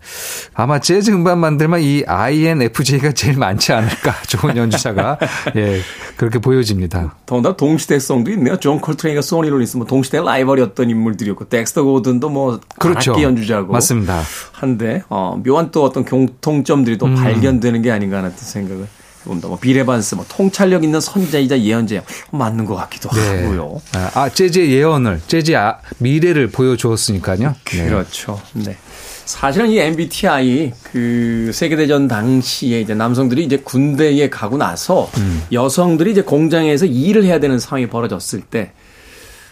아마 0.53 0.79
제 0.79 0.95
재즈 0.95 1.11
음반 1.11 1.37
만들면 1.39 1.79
이 1.79 2.03
INFJ가 2.05 3.13
제일 3.13 3.37
많지 3.37 3.71
않을까. 3.71 4.13
좋은 4.27 4.57
연주자가. 4.57 5.17
예, 5.55 5.79
그렇게 6.17 6.39
보여집니다. 6.39 7.15
더군다나 7.25 7.55
동시대성도 7.55 8.31
있네요. 8.31 8.57
존 8.57 8.81
콜트레인과 8.81 9.21
소니 9.21 9.49
롤린스 9.49 9.77
뭐 9.77 9.85
동시대 9.85 10.19
라이벌이었던 10.19 10.89
인물들이었고 10.89 11.47
덱스터 11.47 11.83
고든도 11.83 12.27
뭐 12.27 12.59
그렇죠. 12.77 13.13
악기 13.13 13.23
연주자고. 13.23 13.71
맞습니다. 13.71 14.21
한데 14.51 15.03
어, 15.07 15.41
묘한 15.41 15.71
또 15.71 15.85
어떤 15.85 16.03
공통점들이 16.03 16.97
또 16.97 17.05
음. 17.05 17.15
발견되는 17.15 17.81
게 17.81 17.91
아닌가 17.91 18.17
하는 18.17 18.31
생각을 18.35 18.87
조금 19.23 19.39
뭐 19.41 19.57
빌 19.57 19.73
에반스, 19.73 20.15
뭐 20.15 20.25
통찰력 20.27 20.83
있는 20.83 20.99
선지자이자 20.99 21.59
예언자 21.59 22.01
맞는 22.31 22.65
것 22.65 22.75
같기도 22.75 23.09
네. 23.09 23.43
하고요. 23.43 23.81
아, 23.93 24.11
아 24.13 24.29
재즈의 24.29 24.71
예언을, 24.71 25.21
재즈의 25.27 25.57
아, 25.57 25.79
미래를 25.97 26.47
보여주었으니까요. 26.47 27.55
네. 27.65 27.85
그렇죠. 27.85 28.41
네. 28.53 28.77
사실은 29.25 29.69
이 29.69 29.77
MBTI 29.77 30.73
그 30.91 31.51
세계대전 31.53 32.07
당시에 32.07 32.81
이제 32.81 32.95
남성들이 32.95 33.43
이제 33.43 33.57
군대에 33.57 34.27
가고 34.29 34.57
나서 34.57 35.07
음. 35.17 35.43
여성들이 35.51 36.11
이제 36.11 36.21
공장에서 36.23 36.87
일을 36.87 37.25
해야 37.25 37.39
되는 37.39 37.59
상황이 37.59 37.87
벌어졌을 37.87 38.41
때 38.41 38.71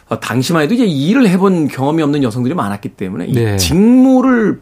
어, 0.10 0.20
당시만 0.20 0.64
해도 0.64 0.74
이제 0.74 0.86
일을 0.86 1.28
해본 1.30 1.68
경험이 1.68 2.02
없는 2.02 2.24
여성들이 2.24 2.56
많았기 2.56 2.90
때문에 2.90 3.28
네. 3.28 3.56
이 3.56 3.58
직무를 3.60 4.62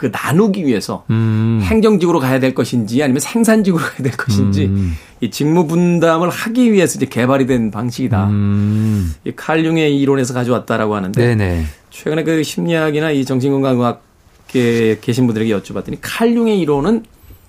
그 0.00 0.10
나누기 0.10 0.64
위해서 0.64 1.04
음. 1.10 1.60
행정직으로 1.62 2.20
가야 2.20 2.40
될 2.40 2.54
것인지 2.54 3.02
아니면 3.02 3.20
생산직으로 3.20 3.84
가야 3.84 3.98
될 3.98 4.12
것인지 4.16 4.64
음. 4.64 4.96
이 5.20 5.30
직무 5.30 5.66
분담을 5.66 6.30
하기 6.30 6.72
위해서 6.72 6.96
이제 6.96 7.04
개발이 7.04 7.44
된 7.44 7.70
방식이다. 7.70 8.28
음. 8.30 9.12
이 9.26 9.32
칼 9.36 9.62
융의 9.62 10.00
이론에서 10.00 10.32
가져왔다라고 10.32 10.94
하는데 10.94 11.20
네네. 11.20 11.66
최근에 11.90 12.24
그 12.24 12.42
심리학이나 12.42 13.10
이 13.10 13.26
정신건강의학 13.26 14.02
계 14.48 14.96
계신 15.02 15.26
분들에게 15.26 15.54
여쭤봤더니 15.54 15.98
칼륨의 16.00 16.58
이론은 16.60 17.04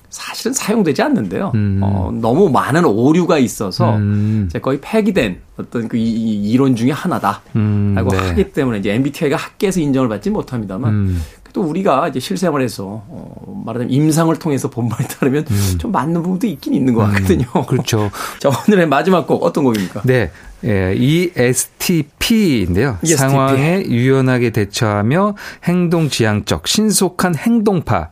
사실은 0.10 0.54
사용되지 0.54 1.02
않는데요. 1.02 1.54
음. 1.56 1.80
어, 1.82 2.12
너무 2.14 2.50
많은 2.50 2.84
오류가 2.84 3.38
있어서 3.40 3.96
음. 3.96 4.48
이제 4.50 4.60
거의 4.60 4.80
폐기된 4.82 5.40
어떤 5.56 5.88
그 5.88 5.96
이, 5.96 6.58
중에 6.76 6.92
하나다라고 6.92 7.50
음. 7.56 7.96
네. 8.12 8.18
하기 8.18 8.52
때문에 8.52 8.80
이제 8.80 8.92
MBTI가 8.94 9.38
학계에서 9.38 9.80
인정을 9.80 10.10
받지 10.10 10.30
못합니다만 10.30 10.94
음. 10.94 11.22
또 11.54 11.62
우리가 11.62 12.08
이제 12.08 12.20
실생활에서 12.20 13.04
어, 13.08 13.62
말하자면 13.66 13.92
임상을 13.92 14.34
통해서 14.40 14.70
본 14.70 14.90
말에 14.90 15.06
따르면 15.08 15.46
음. 15.50 15.76
좀 15.78 15.92
맞는 15.92 16.24
부분도 16.24 16.48
있긴 16.48 16.74
있는 16.74 16.94
것 16.94 17.02
같거든요. 17.12 17.46
음, 17.56 17.66
그렇죠. 17.66 18.10
자 18.40 18.50
오늘의 18.50 18.88
마지막 18.88 19.28
곡 19.28 19.44
어떤 19.44 19.64
곡입니까? 19.64 20.02
네, 20.04 20.32
예, 20.64 20.94
ESTP인데요. 20.96 22.98
ESTP. 23.02 23.18
상황에 23.18 23.84
유연하게 23.86 24.52
대처하며 24.52 25.36
행동 25.66 26.10
지향적 26.10 26.68
신속한 26.68 27.36
행동파. 27.36 28.10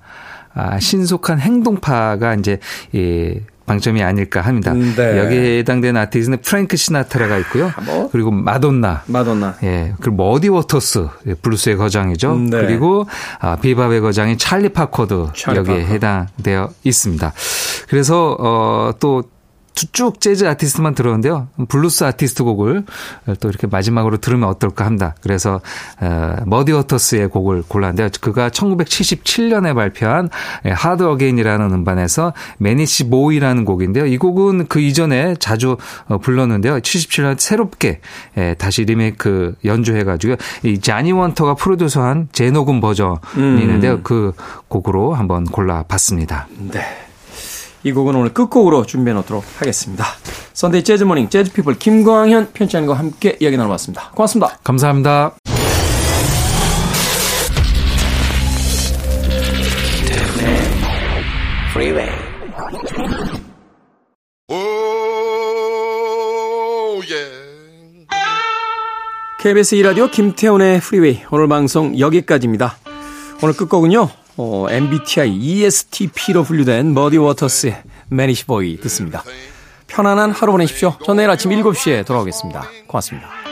아, 0.54 0.80
신속한 0.80 1.40
행동파가 1.40 2.36
이제 2.36 2.60
예, 2.96 3.42
방점이 3.70 4.02
아닐까 4.02 4.42
합니다. 4.42 4.72
음, 4.72 4.96
네. 4.98 5.20
여기에 5.20 5.60
해당되는 5.60 6.02
아티스트는 6.02 6.42
프랭크 6.42 6.76
시나트라가 6.76 7.38
있고요. 7.38 7.72
아, 7.76 7.82
뭐? 7.82 8.10
그리고 8.12 8.32
마돈나. 8.32 9.04
마돈나. 9.06 9.56
예. 9.64 9.94
그리고 10.02 10.16
머디 10.18 10.50
워터스. 10.50 11.08
예, 11.28 11.34
블루스의 11.36 11.78
거장이죠. 11.78 12.34
음, 12.34 12.50
네. 12.50 12.62
그리고 12.62 13.06
아, 13.40 13.58
비밥의 13.58 14.02
거장인 14.02 14.40
찰리 14.40 14.70
파커도 14.70 15.34
찰리 15.36 15.60
여기에 15.60 15.82
파커. 15.84 15.94
해당되어 15.94 16.70
있습니다. 16.84 17.32
그래서 17.90 18.32
어 18.40 18.73
또 18.73 19.24
쭉 19.92 20.20
재즈 20.22 20.46
아티스트만 20.48 20.96
들었는데요. 20.96 21.48
블루스 21.68 22.04
아티스트 22.04 22.44
곡을 22.44 22.86
또 23.40 23.50
이렇게 23.50 23.68
마지막으로 23.68 24.18
들으면 24.18 24.50
어떨까 24.50 24.86
합니다. 24.86 25.16
그래서 25.22 25.62
어, 26.00 26.36
머디 26.46 26.72
워터스의 26.72 27.30
곡을 27.30 27.64
골랐는데요. 27.68 28.10
그가 28.22 28.50
1977년에 28.50 29.76
발표한 29.76 30.30
Hard 30.66 31.04
Again이라는 31.04 31.72
음반에서 31.72 32.34
Mannish 32.58 33.06
Boy라는 33.06 33.66
곡인데요. 33.66 34.06
이 34.06 34.18
곡은 34.18 34.68
그 34.68 34.80
이전에 34.80 35.36
자주 35.40 35.78
어, 36.08 36.18
불렀는데요. 36.18 36.80
77년 36.80 37.40
새롭게 37.40 38.02
예, 38.38 38.56
다시 38.58 38.84
리메이크 38.86 39.56
연주해가지고 39.66 40.36
이 40.64 40.80
자니 40.80 41.12
윈터가 41.12 41.56
프로듀서한 41.56 42.30
재녹음 42.32 42.80
버전이 42.82 43.18
음. 43.38 43.60
있는데요. 43.62 44.02
그 44.04 44.34
곡으로 44.68 45.14
한번 45.14 45.44
골라봤습니다. 45.46 46.48
네. 46.72 47.09
이 47.84 47.92
곡은 47.92 48.16
오늘 48.16 48.34
끝곡으로 48.34 48.86
준비해 48.86 49.14
놓도록 49.16 49.44
하겠습니다. 49.58 50.06
Sunday 50.54 50.84
Jazz 50.84 51.00
Morning 51.00 51.30
Jazz 51.30 51.50
People 51.50 51.80
김광현 51.80 52.52
편집장과 52.54 52.94
함께 52.94 53.38
이야기 53.40 53.56
나눠봤습니다. 53.58 54.12
고맙습니다. 54.12 54.58
감사합니다. 54.64 55.36
KBS 69.42 69.78
2라디오 69.78 70.12
김태훈의 70.12 70.82
Freeway 70.82 71.22
오늘 71.32 71.48
방송 71.48 71.98
여기까지입니다. 71.98 72.76
오늘 73.42 73.56
끝곡은요. 73.56 74.19
어, 74.42 74.68
MBTI 74.70 75.36
ESTP로 75.36 76.46
분류된 76.46 76.94
머디 76.94 77.18
워터스의 77.18 77.84
Mannish 78.08 78.46
Boy 78.46 78.80
듣습니다. 78.80 79.22
편안한 79.88 80.32
하루 80.32 80.54
보내십시오. 80.54 80.96
전 81.04 81.18
내일 81.18 81.30
아침 81.30 81.52
7시에 81.52 82.06
돌아오겠습니다. 82.06 82.64
고맙습니다. 82.88 83.49